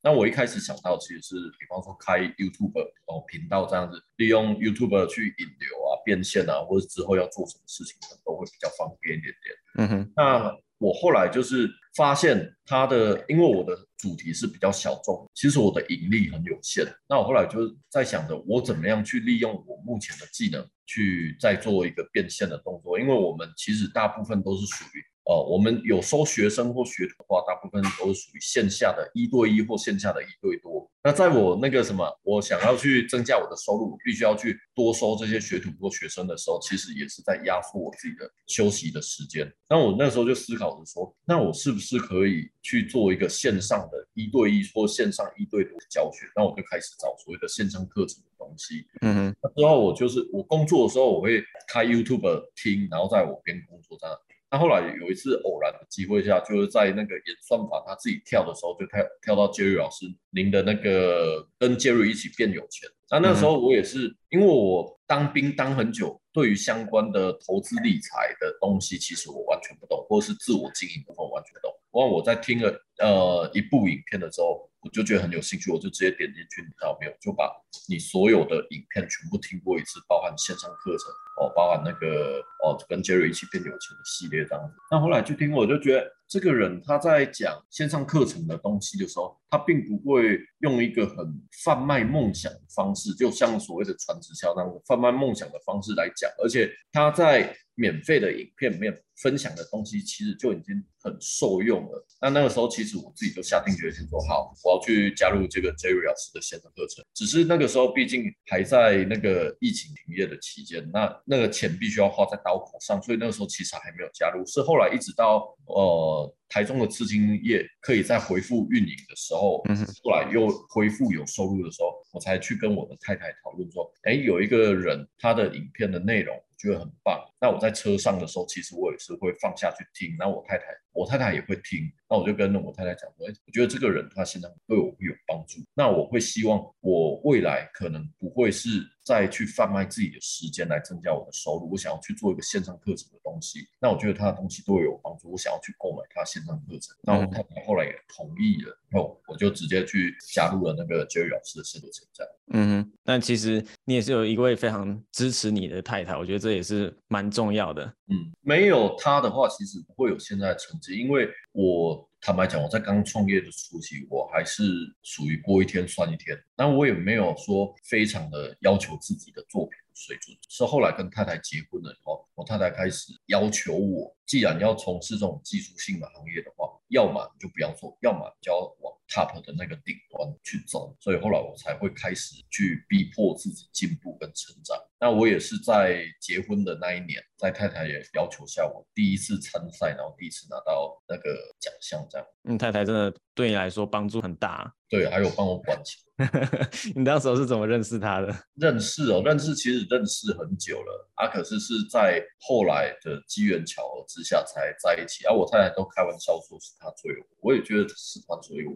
[0.00, 9.56] 那我一开始想到其实是，比方说开 YouTube 哦频道这样子，利用 YouTube 去引流啊、变现啊，或者之后要做什么事情，都会比较方便一点点。
[9.76, 10.12] 嗯哼。
[10.16, 16.86] 那我后来就是发现它的，因为我的主题是比较小众，其实我的盈利很有限。
[17.08, 23.00] 那我后来就是在想着，我怎么样去利用我目前的技能，去再做一个变现的动作。
[23.00, 25.02] 因为我们其实大部分都是属于。
[25.28, 30.90] 哦，我们有收学生或学徒的话，大部分都是属于线下的一对一或线下的一对多。
[31.04, 39.52] 那在我那个什么，我想要去增加我的收入，我必须要去多收这些学徒或学生的时候，其实也是在压缩我自己的休息的时间。
[39.68, 46.24] 那我那时候就思考着说，那我是不是可以去做一个线上的一对一或线上一对多的教学？
[46.34, 48.86] 那我就开始找所谓的线上课程的东西。
[49.02, 49.36] 嗯哼。
[49.54, 54.16] 之后我就是我工作的时候，我会开 YouTube 听，然后在我边工作这样。
[54.50, 62.88] 那后来有一次偶然的机会下，就是在那个演算法他自己跳的时候，就跳跳到 Jerry 老师您的那个跟 Jerry 一起变有钱。
[63.10, 71.72] 那那时候我也是，因为我当兵当很久，对于相关的投资理财的东西，其实我完全不懂，或是自我经营的话完全不懂。
[71.92, 74.66] 然后我在听了呃一部影片的时候。
[74.80, 77.12] 我就觉得很有兴趣，我就直接点进去，你知道没有？
[77.20, 77.52] 就把
[77.88, 84.74] 你所有的影片全部听过一次，包含线上课程哦，包含那个哦跟 Jerry 一起变有钱的系列这样子。
[84.88, 91.16] 那后来去听，我就觉得这个人他在讲线上课程的东西的时候，他并不会用一个很
[91.64, 97.54] 贩卖梦想的方式，就像所谓的传直销那种贩卖梦想的方式来讲，而且他在。
[97.80, 98.92] 免费的影片里面
[99.22, 102.06] 分享的东西，其实就已经很受用了。
[102.20, 107.04] 那那个时候，其实我自己就下定决心说，好，我要去加入这个 Jerry 老师的线上课程。
[107.14, 114.44] 只是那个时候，毕竟还在那个疫情停业的期间，那那个钱必须要花在刀口上，所以那个时候其实还没有加入。
[114.44, 119.62] 是后来一直到呃台中的刺青业可以在恢复运营的时候，
[120.02, 126.42] 后来又恢复有收入的时候，我才去跟我的太太讨论说，哎，有一个人他的影片的内容我。
[126.58, 127.24] 觉得很棒。
[127.40, 130.16] 那我在车上的时候，其实我也是会放下去听。
[130.18, 131.88] 那我太太，我太太也会听。
[132.10, 135.60] 那我就跟我太太讲说：“哎，我觉得这个人他现在对我会有帮助。
[135.72, 141.70] 那我会希望我未来可能不会是再去贩卖自己的时间来增加我的收入。
[141.70, 143.60] 我想要去做一个线上课程的东西。
[143.80, 145.30] 那我觉得他的东西对我有帮助。
[145.30, 146.94] 我想要去购买他线上课程。
[147.04, 148.78] 那我太太后来也同意了。
[148.90, 152.06] 然后我就直接去加入了那个 Jerry 老师的线课程。
[152.12, 152.32] 这样。
[152.52, 156.14] 嗯，那其实你也是有一位非常支持你的太太。
[156.14, 157.86] 我觉得这也是蛮重要的。
[158.08, 160.98] 嗯，没有他的话，其实不会有现在的成绩。
[160.98, 164.62] 因为我坦白讲，我在刚创业的初期，我还是
[165.02, 166.36] 属于过一天算一天。
[166.56, 170.36] 那我也没有说非常的要求自己的作品水准。
[170.48, 180.94] 是后来跟太太结婚了以后，我太太开始要求我，既然要从事这种技术性的行业的话，要么就不要做，要么就要往 top 的那个顶端去走。
[181.00, 184.76] 所以后来我才会开始去逼迫自己进步跟成长。
[185.00, 191.30] 那我也是在结婚的那一年，在太太也要求下，我第一次参赛，然后第一次拿到那个
[191.60, 192.26] 奖项，这样。
[192.44, 194.72] 嗯，太太真的对你来说帮助很大。
[194.88, 196.02] 对，还有帮我管钱。
[196.96, 198.34] 你当时是怎么认识他的？
[198.54, 205.24] 认识哦，认识其实认识很久了，啊，可是是在后来的机缘巧合之下才在一起。
[205.26, 208.74] 啊，我太太都开玩笑说是他追我，我也觉得是他追我，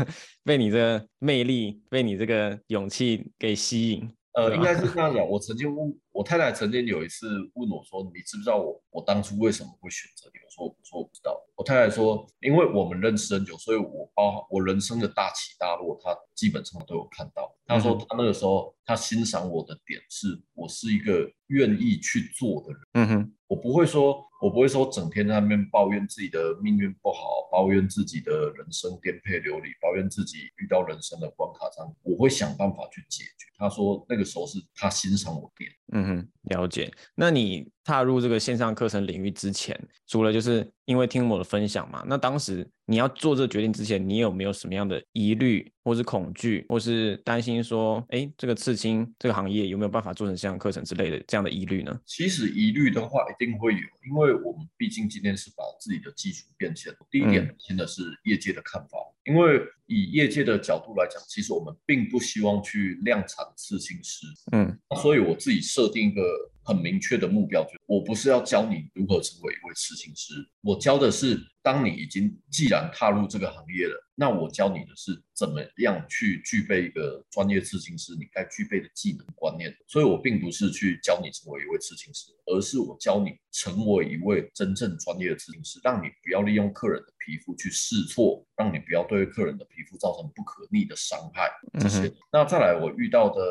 [0.44, 4.12] 被你这魅力，被你这个勇气给吸引。
[4.32, 5.28] 呃，应该是这样讲。
[5.28, 17.54] 我曾经问我太太，曾经有一次问我说：“你知不知道我我当初为什么会选择你？”我说：“我说我不知道。”我太太说：“因为我们认识很久，所以我包我人生的大起大落，她基本上都有看到。
[17.66, 22.80] 她说她那个时候她欣赏我的点是，我是一个愿意去做的人。
[22.94, 35.70] 嗯哼，我不会说，我不会说整天在那边抱怨自己的命运不好，抱怨自己的人生颠沛流离，抱怨自己遇到人生的关卡上，我会想办法去解决。”他说那个时候是他欣赏我点。
[35.92, 36.90] 嗯哼，了解。
[37.14, 52.00] 那你踏入这个线上课程领域之前，除了就是因为听我的分享嘛，那当时你要做这个决定之前，你有没有什么样的疑虑，或是恐惧，或是担心说，哎，这个刺青这个行业有没有办法做成线上课程之类的这样的疑虑呢？
[52.06, 56.92] 其实疑虑的话一定会有，因为我们毕竟今天是把自己的技术变现。
[57.10, 58.98] 第一点，现在是业界的看法。
[59.24, 59.60] 因为
[59.92, 66.22] 以业界的角度来讲，其实我们并不希望去量产刺青师，嗯，所以我自己设定一个
[66.64, 79.74] 很明确的目标，就我不是要教你如何成为一位刺青师，我教的是，当你已经既然踏入这个行业了，那我教你的是怎么样去具备一个专业刺青师你该具备的技能观念。
[79.88, 91.50] 所以我并不是去教你成为一位刺青师，而是我教你成为一位真正专业的刺青师，让你不要利用客人的皮肤去试错，让你不要对客人的皮肤造成不可逆的伤害。
[91.80, 93.42] 这些，那再来我遇到的。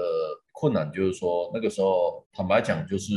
[0.51, 3.13] 困难就是说，那个时候坦白讲，就是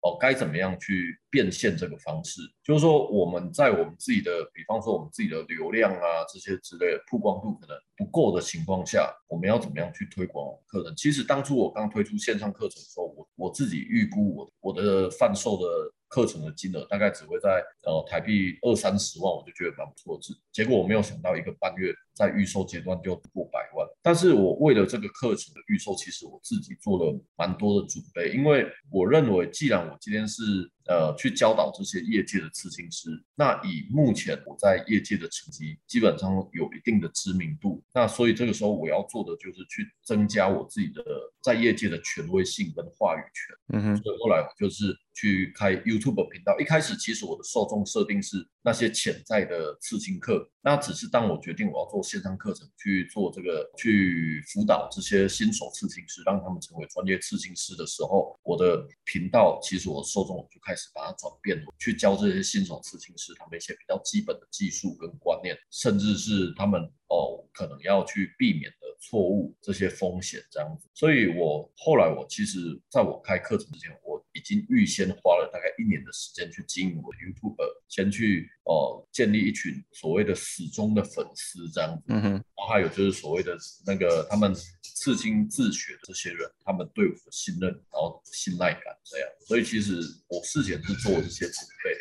[0.00, 2.40] 哦，该怎么样去变现这个方式？
[2.62, 10.94] 就是说，我们在我们自己的，比方说我们自己的流量啊这些之类的曝光度可能不够的情况下，我们要怎么样去推广课程？
[10.96, 15.64] 其实当初我刚推出线上课程的时候，我我自己预估我我的贩售的。
[16.06, 20.16] 课程的金额大概只会在呃台币二三十万，我就觉得蛮不错。
[20.22, 23.86] 结结果我没有想到一个半月在预售阶段就过百万。
[24.02, 33.08] 但是我为了这个课程的预售，其实我自己做了蛮多的准备，因为我认为既然我今天是呃，去教导这些业界的刺青师。
[33.34, 37.82] 那以目前我在业界的成绩，基本上有一定的知名度。
[37.94, 41.02] 那所以这个时候我要做的就是去增加我自己的
[41.42, 43.80] 在业界的权威性跟话语权。
[43.80, 43.96] 嗯哼。
[44.02, 46.54] 所以后来我就是去开 YouTube 频道。
[46.60, 50.46] 一开始其实我的受众设定是那些潜在的刺青客。
[50.64, 70.88] 那只是当我决定我要做线上课程，去做这个去辅导这些新手刺青师，让他们成为专业刺青师的时候，我的频道其实我受众就开始把它转变了，去教这些新手刺青师他们一些比较基本的技术跟观念，甚至是他们哦可能要去避免的错误这些风险这样子。
[70.94, 72.58] 所以我后来我其实
[72.90, 77.56] 在我开课程之前，我已经预先花了大概一年的时间去经营我的 YouTube，
[77.88, 91.94] 先去哦建立一群所谓的死忠的粉丝这样子，嗯哼，然后还有就是所谓的那个他们刺青自学的这些人，他们对我的信任，然后信赖感这样，所以其实我事前是做这些准备。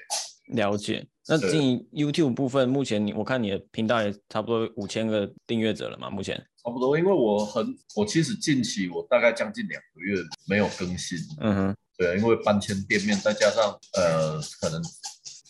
[0.48, 1.08] 了解。
[1.28, 6.10] 那对经营 YouTube 部分，目前你我看你的频道也差不多五千个订阅者了嘛？
[6.10, 14.82] 目前，差不多，因为我很，我其实近期我大概将近两个月没有更新，嗯哼，对，因为搬迁店面，再加上呃，可能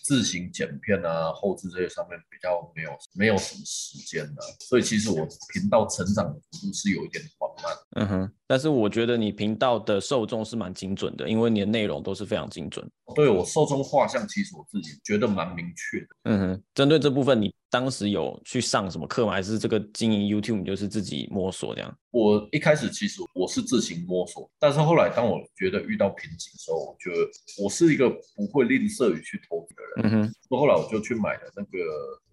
[0.03, 7.75] 自行剪片啊、后置这些上面比较没有没有什么时间的、所以其实我频道成长的幅度是有一点缓慢。
[7.95, 8.31] 嗯哼。
[8.53, 12.87] 但是我觉得你频道的受众是蛮精准的，因为你的内容都是非常精准。
[13.15, 16.07] 对我受众画像，其实我自己觉得蛮明确的。
[16.25, 19.31] 嗯哼，针对这部分，你当时有去上什么课吗？
[19.31, 21.97] 还是这个经营 YouTube 你就是自己摸索这样？
[22.11, 27.27] 我一开始其实我是自行摸索，但是后来当我觉得遇到瓶颈的时候，我觉得
[27.63, 30.11] 我是一个不会吝啬于去投资的人。
[30.11, 31.79] 嗯哼，所以后来我就去买了那个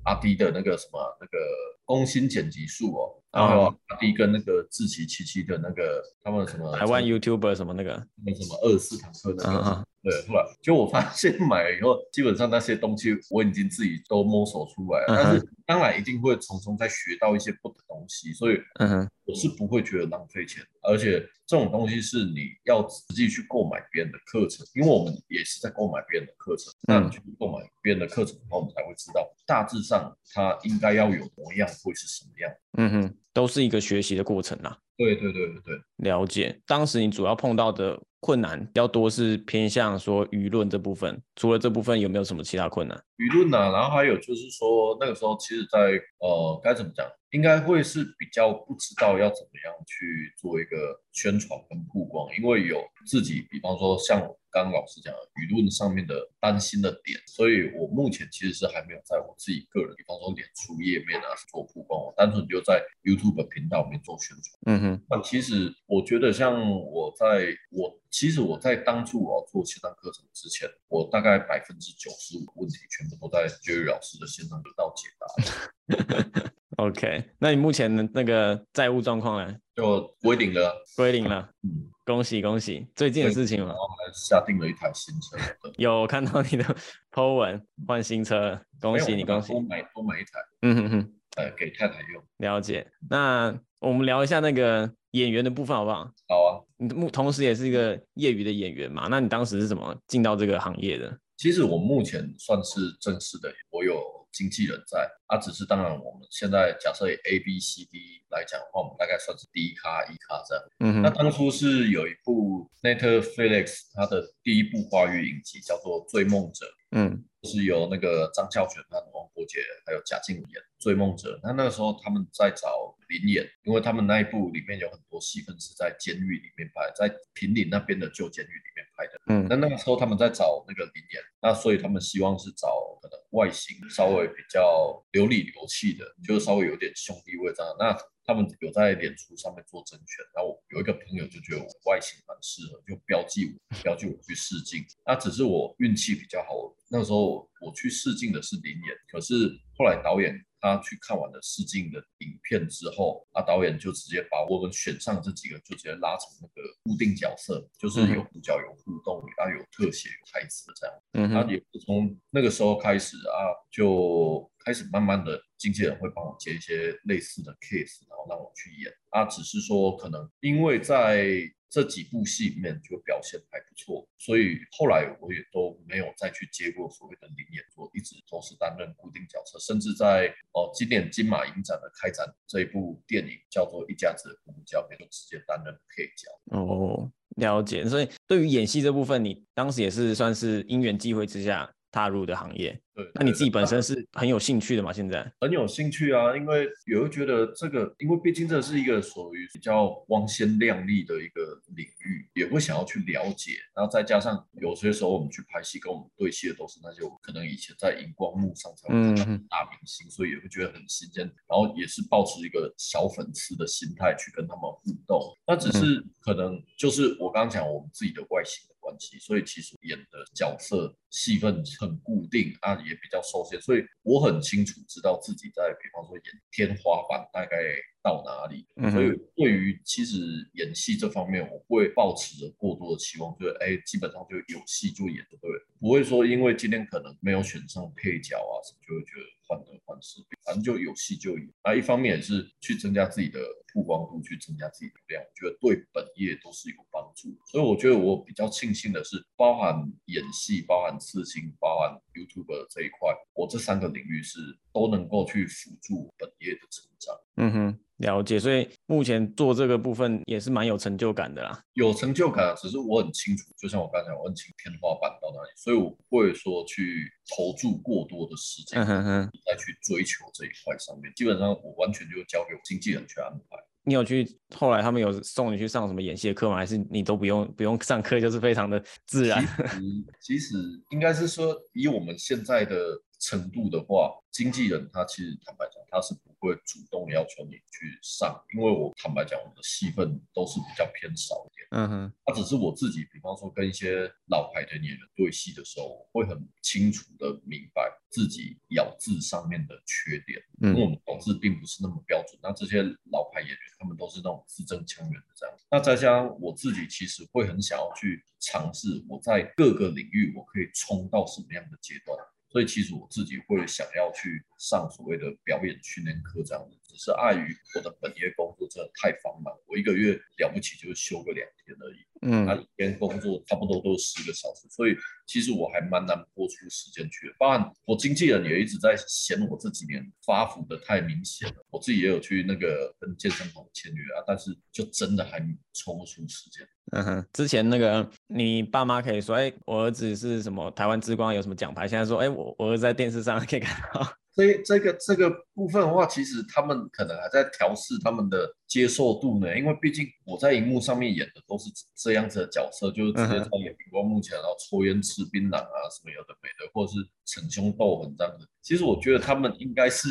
[0.04, 1.38] 阿迪的那个什么那个
[1.84, 10.46] 工薪剪辑术哦，然后阿迪跟那个志奇七七的那个他们什么台湾 YouTuber 什么那个，那什么二十四堂课那个，嗯嗯对，是吧？
[10.62, 32.50] 就我发现买了以后，基本上那些东西我已经自己都摸索出来了，嗯但是当然一定会从中再学到一些不同的东西，所以嗯哼，我是不会觉得浪费钱，而且这种东西是你要实际去购买别人的课程，因为我们也是在购买别人的课程，那你去购买别人的课程的话，我们才会知道大致上它应该要有模样会是什么样。
[32.78, 34.78] 嗯哼，都是一个学习的过程啦。
[34.96, 42.96] 对对对对对，了解，当时你主要碰到的困难比较多是偏向说舆论这部分，除了这部分有没有什么其他困难？
[43.16, 45.78] 舆论呢，然后还有就是说那个时候其实在
[46.18, 64.58] 呃该怎么讲，应该会是比较不知道要怎么样去做一个宣传跟曝光，因为有自己，比方说像刚刚老师讲的舆论上面的担心的点，所以我目前其实是还没有在我自己个人，比方说脸书页面啊做曝光，我单纯就在 YouTube 频道里面做宣传。
[64.66, 79.56] 嗯哼，那其实我觉得，像我在我其实我在当初我要做线上课程之前，我大概百分之九十五的问题全部都在 Jerry 老师的线上得到解答， OK，那你目前的那个债务状况呢？
[79.74, 80.72] 就归零了。
[80.96, 82.86] 归零了，嗯，恭喜恭喜！
[82.94, 85.36] 最近的事情嘛还下定了一台新车，
[85.78, 86.64] 有看到你的
[87.10, 89.52] po 文换新车，恭喜你恭喜！
[89.52, 90.30] 多买多买一台，
[90.62, 92.22] 嗯哼哼，呃，给太太用。
[92.38, 92.86] 了解。
[93.08, 96.08] 那我们聊一下那个演员的部分好不好？
[96.28, 99.08] 好啊，你目同时也是一个业余的演员嘛？
[99.10, 101.18] 那你当时是怎么进到这个行业的？
[101.36, 103.98] 其实我目前算是正式的，我有
[104.32, 110.64] 经纪人在，啊，只是当然我们现在假设以 A B C D 来讲的话，我们大概算是第一咖、一咖这样。
[110.80, 117.24] 嗯哼，那当初是有一部 Netflix 它的第一部华语影集叫做《追梦者》，嗯。
[117.44, 121.36] 是由那个张孝全和王柏杰还有贾静雯演《追梦者》。
[121.42, 129.20] 那那个时候他们在找林演，因为他们那一部里面有很多戏份是在监狱里面拍，在平林那边的旧监狱里面拍的。
[129.26, 137.76] 嗯那那个时候他们在找那个林演，那所以他们希望是找可能外形稍微比较流里流气的，就是稍微有点兄弟味这样。
[137.78, 144.84] 那他们有在脸书上面做甄选，然后我有一个朋友就觉得我外形蛮适合，就标记我，标记我去试镜。
[145.04, 160.96] 那只是我运气比较好，那个时候我去试镜的是林演，可是后来导演他去看完了试镜的影片之后，啊，导演就直接把我们选上这几个就直接拉成那个固定角色，就是有主角有互动，啊有特写有台词这样。
[161.12, 169.24] 嗯哼，然后也是从那个时候开始啊，就开始慢慢的经纪人会帮我接一些类似的 case，然后让我去演啊。
[169.26, 186.58] 只是说可能因为在这几部戏里面就表现还不错，所以后来我也都没有再去接过所谓的零演作，一直都是担任固定角色，甚至在哦今年金马影展的开展这一部电影叫做《一家子的夫妇教》里面，就直接担任配角。
[186.58, 187.86] 哦，了解。
[187.86, 192.78] 所以对于演戏这部分，你当时也是算是因缘际会之下踏入的行业。
[192.94, 194.06] 对，那你自己本身是。
[194.12, 194.92] 很有兴趣的吗？
[194.92, 195.32] 现在？
[195.40, 201.40] 很有兴趣啊，因为也会觉得这个，因为毕竟这是一个属于比较光鲜亮丽的一个
[201.76, 203.52] 领域，也会想要去了解。
[203.74, 211.24] 然后再加上有些时候我们去拍戏，跟我们对戏的都是那些我可能以前在荧光幕上才会看到大明星，所以也会觉得很新鲜。
[211.48, 215.20] 然后也是抱持一个小粉丝的心态去跟他们互动。
[215.46, 218.74] 那只是可能就是我刚刚讲我们自己的外形的
[219.18, 227.56] 所以其实演的角色戏份很固定啊，也比较受限，所以我很清楚知道自己在比方说演天花板大概
[228.02, 228.66] 到哪里。
[228.76, 230.18] 嗯所以，对于其实
[230.54, 241.48] 演戏这方面，我不会抱持着过多的期望，就是哎，基本上就有戏就演就对，不会说因为今天可能没有选上配角啊什么，就会觉得患得患失，反正就有戏就演。
[241.64, 243.40] 那一方面也是去增加自己的
[243.72, 247.36] 曝光度，去增加自己的流量，我觉得对本业都是有帮助。
[247.46, 249.74] 所以我觉得我比较庆幸的是，包含
[250.06, 254.38] 演戏、包含刺青、包含 YouTube 这一块，我这三个领域是
[254.72, 257.16] 都能够去辅助本业的成长。
[257.36, 258.38] 嗯哼，了解。
[258.38, 261.64] 所以目前做这个部分也是蛮有成就感的啦。
[261.72, 271.10] 有成就感，只是我很清楚，就像我刚才讲，我很清天花板到哪里，所以我不会说去投注过多的时间嗯哼哼，再去追求这一块上面。
[271.16, 273.56] 基本上我完全就交给我经纪人去安排。
[273.82, 276.56] 你有去后来他们有送你去上什么演戏的课吗？
[276.56, 279.42] 还是你都不用不用上课，就是非常的自然？
[279.42, 280.54] 其实其实
[280.90, 282.76] 应该是说，以我们现在的
[283.20, 291.68] 程度的话，经纪人他其实坦白讲，他是不会主动要求你去上，因为我坦白讲，我的戏份都是比较偏少一点。
[291.72, 302.40] 嗯哼，他只是我自己，比方说跟一些老牌的演员对戏的时候，我会很清楚的明白自己咬字上面的缺点，因为我嗯们咬字并不是那么标准。
[302.42, 305.54] 那这些老牌演员他们都是那种字正腔圆的这样。
[305.70, 312.18] 那再加上我自己其实会很想要去尝试，我在各个领域我可以冲到什么样的阶段。
[312.50, 321.98] 所以其实我自己会想要去上所谓的表演训练课这样子，只是碍于我的本业工作真的太繁忙，我一个月了不起就是休个两天而已。
[322.22, 327.34] 嗯，那一天工作差不多都十个小时，所以其实我还蛮难拨出时间去的。
[327.38, 335.40] 当然，我经纪人也一直在嫌我这几年发福的太明显了，我自己也有去那个跟健身房签约啊，但是就真的还
[335.72, 336.66] 抽不出时间。
[336.92, 341.88] 嗯哼，之前那个你爸妈可以说，哎、我儿子是什么台湾之光，有什么奖牌？
[341.88, 344.12] 现在说，哎、我我儿子在电视上可以看到。
[344.40, 358.46] 这这个这个部分的话，其实他们可能还在调试他们的接受度呢，因为毕竟我在荧幕上面演的都是这样子的角色，就是直接在演荧光幕前，然后抽烟吃槟榔啊，什么有的没的，或者是逞凶斗狠这样子。
[358.62, 360.08] 其实我觉得他们应该是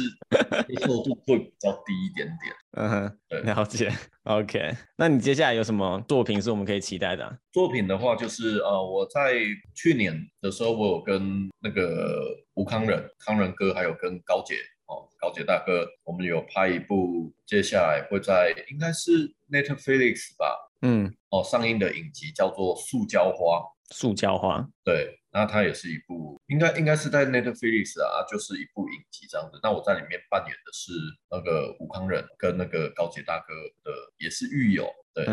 [0.67, 2.53] 接受度会比较低一点点。
[2.77, 3.91] 嗯哼，对了解。
[4.23, 9.33] OK，那你接下来有什么作品是我们可以期待的啊、作品的话，就是呃，我在
[9.73, 14.55] 去年的时候，我有跟那个吴康仁、康仁哥，还有跟高姐
[14.87, 23.61] 哦，高姐大哥，我们有拍一部，接下来会在应该是 Netflix 吧，嗯，哦，上映的影集叫做《塑胶花》。
[23.95, 24.67] 塑胶花。
[24.83, 29.57] 对，那它也是一部，应该应该是在 Netflix 啊，就是一部影集这样子。
[29.63, 30.91] 那我在里面扮演的是
[31.31, 33.53] 那个吴康仁跟那个高杰大哥
[33.85, 34.85] 的，也是狱友。
[35.13, 35.25] 对，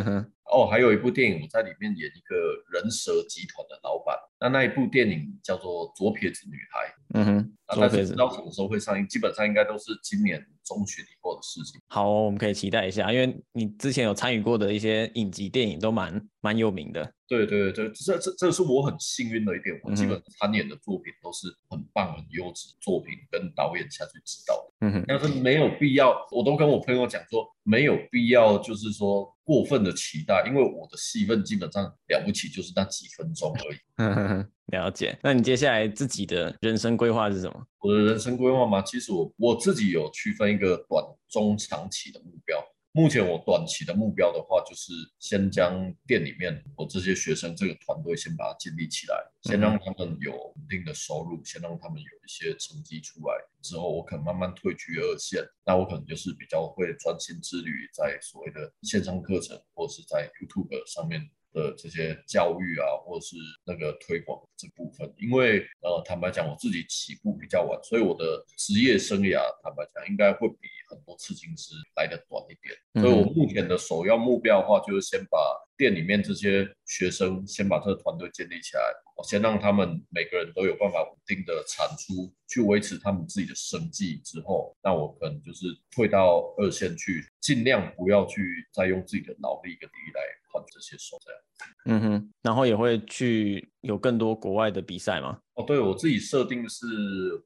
[0.53, 2.35] 哦，还有一部电影，我在里面演一个
[2.73, 4.17] 人蛇集团的老板。
[4.39, 6.81] 那那一部电影叫做《左撇子女孩》，
[7.15, 11.81] 嗯哼，啊，但是不左撇子知道什么时候会上映，基本上应该都是今年中旬以后的事情。
[11.89, 17.11] 好哦、我们可以期待一下，因为你之前有参与过的一些影集电影都蛮蛮有名的。
[17.27, 24.87] 对对对，这这这是我很幸运的一点，我基本参演的作品都是很棒、很优质作品，跟导演下去指导的。
[24.87, 34.47] 嗯哼，但是没有必要，我都跟我朋友讲说，没有必要，就是说过分的期待，因为我的戏份基本上了不起就是那几分钟而已。
[34.77, 35.17] 了解。
[35.23, 37.67] 那你接下来自己的人生规划是什么？
[37.79, 42.59] 我的人生规划嘛，其实我我自己有区分一个短、中、长期的目标。
[42.97, 55.45] 目前我短期的目标的话，就是先将店里面我这些学生这个团队先把它建立起来，先让他们有稳定的收入，先让他们有一些成绩出来之后，我可能慢慢退居二线。
[55.67, 61.21] 那我可能就是比较会专心致力于在所谓的线上课程或是在 YouTube 上面
[61.53, 63.37] 的这些教育啊，或者是
[63.67, 72.75] 那个推广这部分，因为呃，坦白讲，我自己起步比较晚，所以我的职业生涯坦白讲，应该会比很多刺青师来的短一点。
[72.95, 75.39] 嗯所以我目前的首要目标的话，就是先把
[75.77, 78.83] 店里面这些学生，先把这个团队建立起来，
[79.17, 90.21] 我先让他们每个人都有办法稳定的产出，去维持他们自己的生计之后，那我可能就是退到二线去，尽量不要去再用自己的脑力跟体力来
[90.53, 91.41] 换这些手这样。
[91.87, 95.41] 嗯哼，然后也会去有更多国外的比赛吗？
[95.55, 96.87] 哦，对我自己设定是，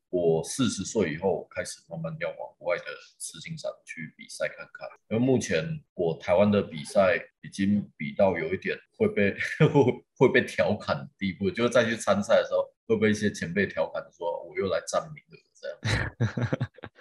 [0.08, 2.84] 我四十岁以后开始慢慢要往国外的
[3.18, 4.88] 刺青展去比赛看看。
[5.10, 5.64] 因为目前
[5.94, 9.34] 我台湾的比赛已经比到有一点会被
[10.16, 15.78] 会被调侃的地步，就是再去参赛的时候，会被一些前辈调侃说我又来占名了这样。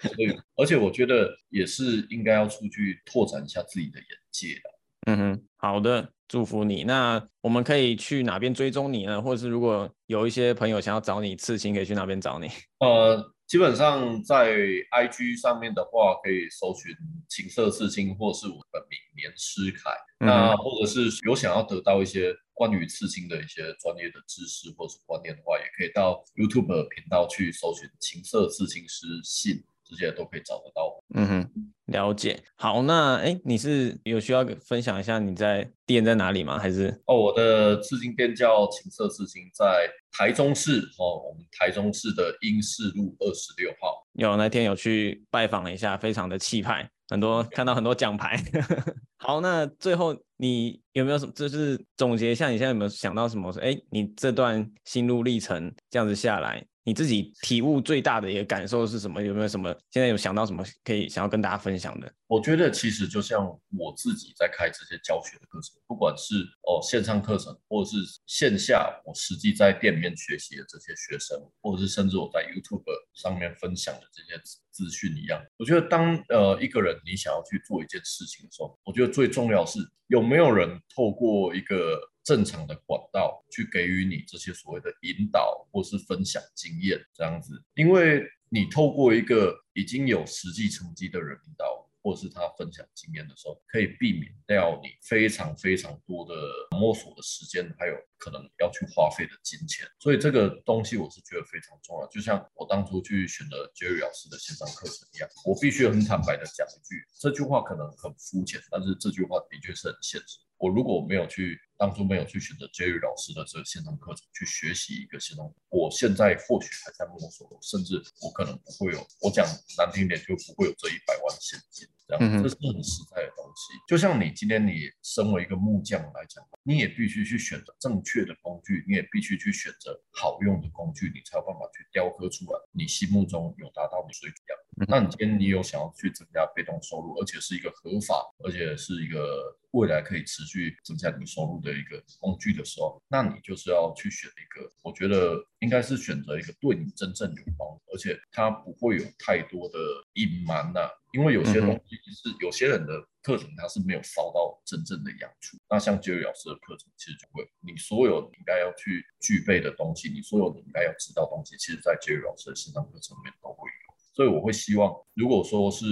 [0.00, 4.79] 所以，而且我觉得也是应该要出去拓展一下自己的眼界的。
[5.06, 6.84] 嗯哼，好的，祝福你。
[6.84, 9.20] 那我们可以去哪边追踪你呢？
[9.20, 12.48] 或者是如果有一些朋友想要找你刺青，可以去哪边找你？
[12.80, 14.54] 呃，基本上在
[14.92, 16.94] IG 上面的话，可以搜寻
[17.28, 19.90] 情色刺青，或是我的名年诗凯。
[20.18, 29.64] 那或者是有想要得到一些关于刺青的一些专业的知识或是观念的话，也可以到 YouTube 频道去搜寻情色刺青师信。
[29.90, 31.02] 这些都可以找得到。
[31.14, 31.50] 嗯哼，
[31.86, 32.40] 了解。
[32.54, 36.56] 好，那哎，你是有需要分享一下你在店在哪里吗？
[36.58, 44.06] 还是哦，我的刺青店叫情色刺青，在台中市哦，我们台中市的英式路二十六号。
[44.12, 48.40] 有那天有去拜访了一下，非常的气派，很多看到很多奖牌。
[49.18, 53.52] 好，那最后你有没有什么，就是总结一下，你现在有没有想到什么？
[53.60, 56.64] 哎，你这段心路历程这样子下来。
[56.90, 59.22] 你自己体悟最大的一个感受是什么？
[59.22, 62.12] 有没有什么现在有想到什么可以想要跟大家分享的？
[62.26, 63.46] 我觉得其实就像
[63.78, 66.34] 我自己在开这些教学的课程，不管是
[66.66, 72.82] 哦线上课程，或者是线下我实际在店面学习的这些学生，或者是甚至我在 YouTube
[73.14, 75.40] 上面分享的这些资讯一样。
[75.58, 79.78] 我觉得当呃一个人你想要去做一件事情的时候，我觉得最重要是
[80.08, 82.00] 有没有人透过一个。
[82.30, 91.90] 正常的管道去给予你这些所谓的引导或是分享经验这样子，因为你透过一个已经有实际成绩的人引导。
[92.02, 96.32] 或是他分享经验的时候，可以避免掉你非常非常多的
[96.70, 99.86] 摸索的时间，还有可能要去花费的金钱。
[99.98, 102.06] 所以这个东西我是觉得非常重要。
[102.06, 110.38] 就像我当初去选择 Jerry 老师的线上课程一样，我必须很坦白的讲一句，这句话可能很肤浅，但是这句话的确是很现实。
[110.60, 119.48] 我如果没有去当初没有去选择 Jerry 老师的这个线上课程去学习一个线上，我现在或许还在摸索，甚至我可能不会有，我讲
[119.78, 121.88] 难听点就不会有这一百万现金。
[122.06, 123.72] 这样，这是很实在的东西。
[123.88, 134.44] 就像你今天你身为一个木匠来讲，你也必须去选择正确的工具，你也必须去选择好用的工具，你才有办法去雕刻出来你心目中有达到你水准。
[134.88, 149.78] 那你今天你有想要去增加被动收入，而且是一个合法，而且是一个未来可以持续增加你收入的一个工具的时候，那你就是要去选一个，我觉得应该是选择一个对你真正有帮助，而且它不会有太多的
[150.14, 150.80] 隐瞒呐。
[151.12, 155.58] 因为有些东西是有些人的课程，他是没有烧到真正的养处。
[155.68, 163.89] 那像杰瑞老师的课程，其实就会你所有应该要去具备的东西，你所有你应该要知道东西，其实在杰瑞老师的线上课程里面都会有。
[164.20, 165.86] 所以我会希望，如果说是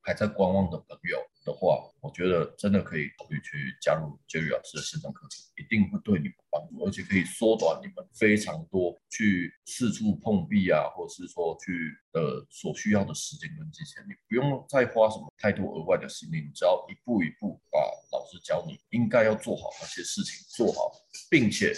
[0.00, 17.78] 还在观望的朋友的话，我觉得真的可以考虑去加入 Jerry 老师的线上课程，一定会对你们帮助，而且可以缩短你们非常多去四处碰壁啊，或者是说去呃所需要的时间跟金钱，你不用再花什么太多额外的心力，你只要一步一步把
[18.12, 20.90] 老师教你应该要做好那些事情做好，
[21.28, 21.74] 并且。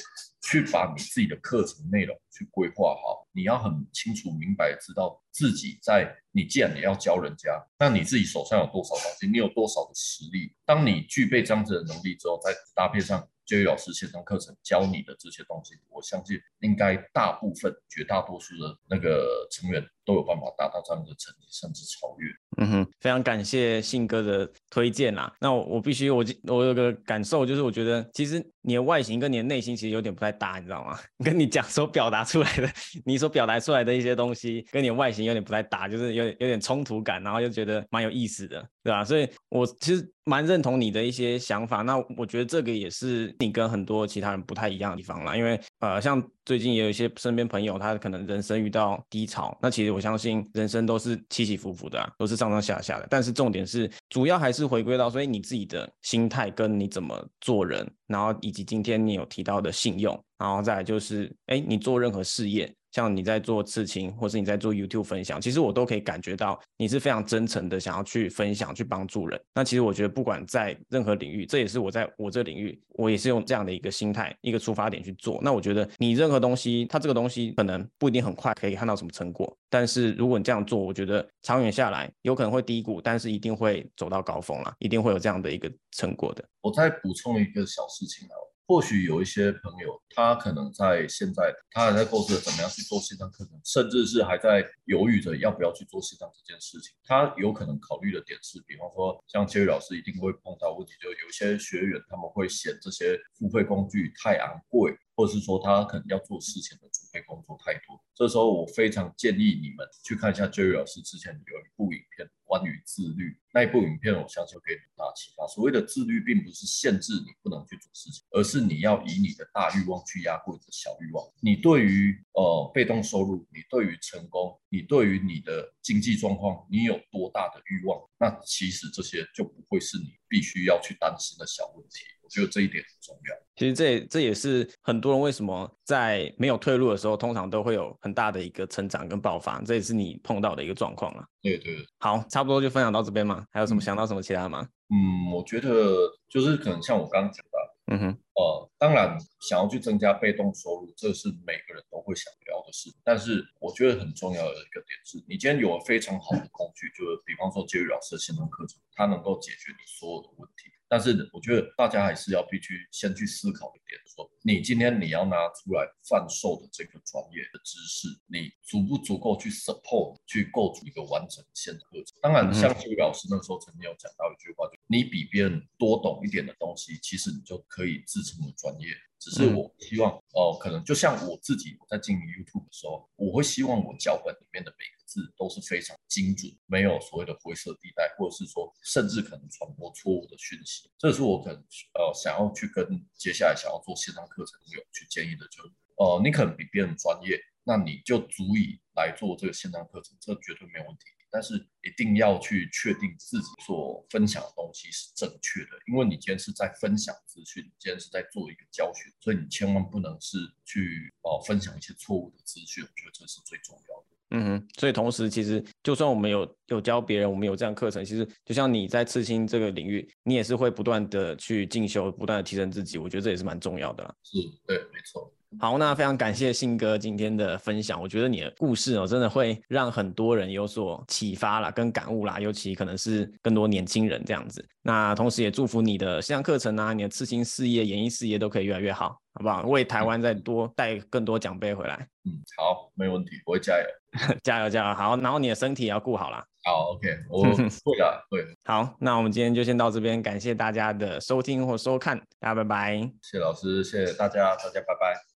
[0.48, 10.54] 去把你自己的课程内容去规划好，你要很清楚明白知道自己在你既然你要教人家，那你自己手上有多少东西，你有多少的实力。
[10.64, 13.28] 当你具备这样子的能力之后，再搭配上。
[13.46, 22.28] 就业老师线上课程教你的这些东西，我相信应该大部分、绝大多数的那个成员都有办法达到这样的成绩，甚至超越。
[22.58, 25.32] 嗯哼，非常感谢信哥的推荐啦。
[25.40, 30.98] 那我我必须我我有个感受，就是我觉得其实你的外形跟你的内心其实有点不太搭，你知道吗？
[31.24, 32.68] 跟你讲所表达出来的，
[33.04, 39.04] 你所表达出来的一些东西，跟你外形有点不太搭，就是有点有点冲突感，然后又觉得蛮有意思的，对吧？
[39.04, 40.10] 所以我其实。
[40.28, 45.36] 蛮认同你的一些想法，那我觉得这个也是你跟很多其他人不太一样的地方啦。
[45.36, 53.06] 因为呃，像最近也有一些身边朋友，他可能人生遇到低潮，那其实我相信人生都是起起伏伏的，都是上上下下的。
[53.08, 62.74] 但是重点是，主要还是回归到，所以你自己的心态跟你怎么做人，然后以及今天你有提到的信用，然后再来就是，哎，你做任何事业。
[62.96, 69.38] 像你在做刺青，或是你在做 YouTube 分享，其实我都可以感觉到你是非常真诚的，想要去分享、去帮助人。
[69.54, 75.38] 那其实我觉得，不管在任何领域，这也是我在我这领域，我也是用这样的一个心态、一个出发点去做。
[75.42, 86.42] 那我觉得，你任何东西，它这个东西可能不一定很快可以看到什么成果，但是如果你这样做，我觉得长远下来有可能会低谷，但是一定会走到高峰了，一定会有这样的一个成果的。
[86.62, 88.45] 我再补充一个小事情啊。
[88.66, 96.92] 或许有一些朋友，他可能在现在，他还在构思怎么样去做线上课程，甚至是还在犹豫着要不要去做线上这件事情。
[97.04, 107.98] 他有可能考虑的点是，比方说，像杰瑞老师一定会碰到问题，就有些学员他们会嫌这些付费工具太昂贵，或者是说他可能要做事情的准备工作太多。
[108.14, 112.28] 这时候，我非常建议你们去看一下杰瑞老师之前有一部影片。
[112.48, 115.44] 关于自律那一部影片，我相信给很大启发。
[115.48, 121.26] 所谓的自律，并不是限制你不能去做事情，而是你要以你的大欲望去压过你的小欲望。
[121.40, 132.04] 你对于呃被动收入，你对于成功，你对于你的经济状况，你有多大的欲望，那其实这些就不会是你必须要去担心的小问题。
[132.26, 133.36] 我觉得这一点很重要。
[133.54, 139.62] 其实这这也是很多人为什么在没有退路的时候，通常都会有很大的一个成长跟爆发。
[139.62, 141.24] 这也是你碰到的一个状况了。
[141.40, 141.78] 对对。
[141.98, 143.46] 好，差不多就分享到这边嘛。
[143.52, 144.68] 还有什么想到什么其他吗？
[144.90, 152.90] 嗯，我觉得就是可能像我刚刚讲的，嗯哼，呃，当然想要去增加被动收入，这是每个人都会想聊的事。
[153.02, 160.70] 但是我觉得很重要的一个点是，你今天有了非常好的工具，就是比方说杰宇老师的线上课程，它能够解决你所有的问题。
[160.88, 172.18] 但是我觉得大家还是要必须先去思考一点，说你今天你要拿出来贩售的这个专业的知识，你足不足够去 support 去构筑一个完整线的线课程？
[172.22, 178.88] 当然，像这位老师那时候曾经有讲到一句话，就你比别人多懂一点的东西，其实你就可以自称为专业。
[179.26, 190.88] 只是我希望，哦，可能就像我自己在经营 YouTube 的时候，我会希望我脚本里面的每个字都是非常精准，没有所谓的灰色地带，或者是说甚至可能传播错误的讯息。
[190.96, 192.86] 这是我可能呃想要去跟
[193.18, 195.60] 接下来想要做线上课程有去建议的，就
[195.96, 201.02] 呃你可能比别人专业，那你就足以来做这个线上课程，这绝对没有问题。
[201.36, 214.06] 但是一定要去确定自己所分享的东西是正确的，因为你今天是在分享资讯，你今天是在做一个教学，所以你千万不能是去哦分享一些错误的资讯，我觉得这是最重要的。
[214.30, 224.16] 嗯哼，所以同时其实就算我们有有教别人，我们有这样课程，其实就像你在刺青这个领域，你也是会不断的去进修，不断的提升自己，我觉得这也是蛮重要的。
[224.22, 225.30] 是，对，没错。
[225.58, 228.00] 好，那非常感谢信哥今天的分享。
[228.00, 234.64] 我觉得你的故事哦，真的会让很多人有所启发啦，跟感悟啦，尤其可能是更多年轻人这样子。
[234.82, 239.62] 那同时也祝福你的线上课程啊，你的刺青事业、演艺事业都可以越来越好，好不好？
[239.62, 242.06] 为台湾再多带更多奖杯回来。
[242.24, 244.94] 嗯，好，没问题，我会加油， 加油，加油。
[244.94, 246.44] 好，然后你的身体也要顾好啦。
[246.64, 248.44] 好，OK，我 会的，会。
[248.66, 252.98] 好，那我们今天就先到这边，感谢大家的收听或收看，大家拜拜。
[253.22, 255.26] 谢谢老师，谢谢大家，大家拜拜。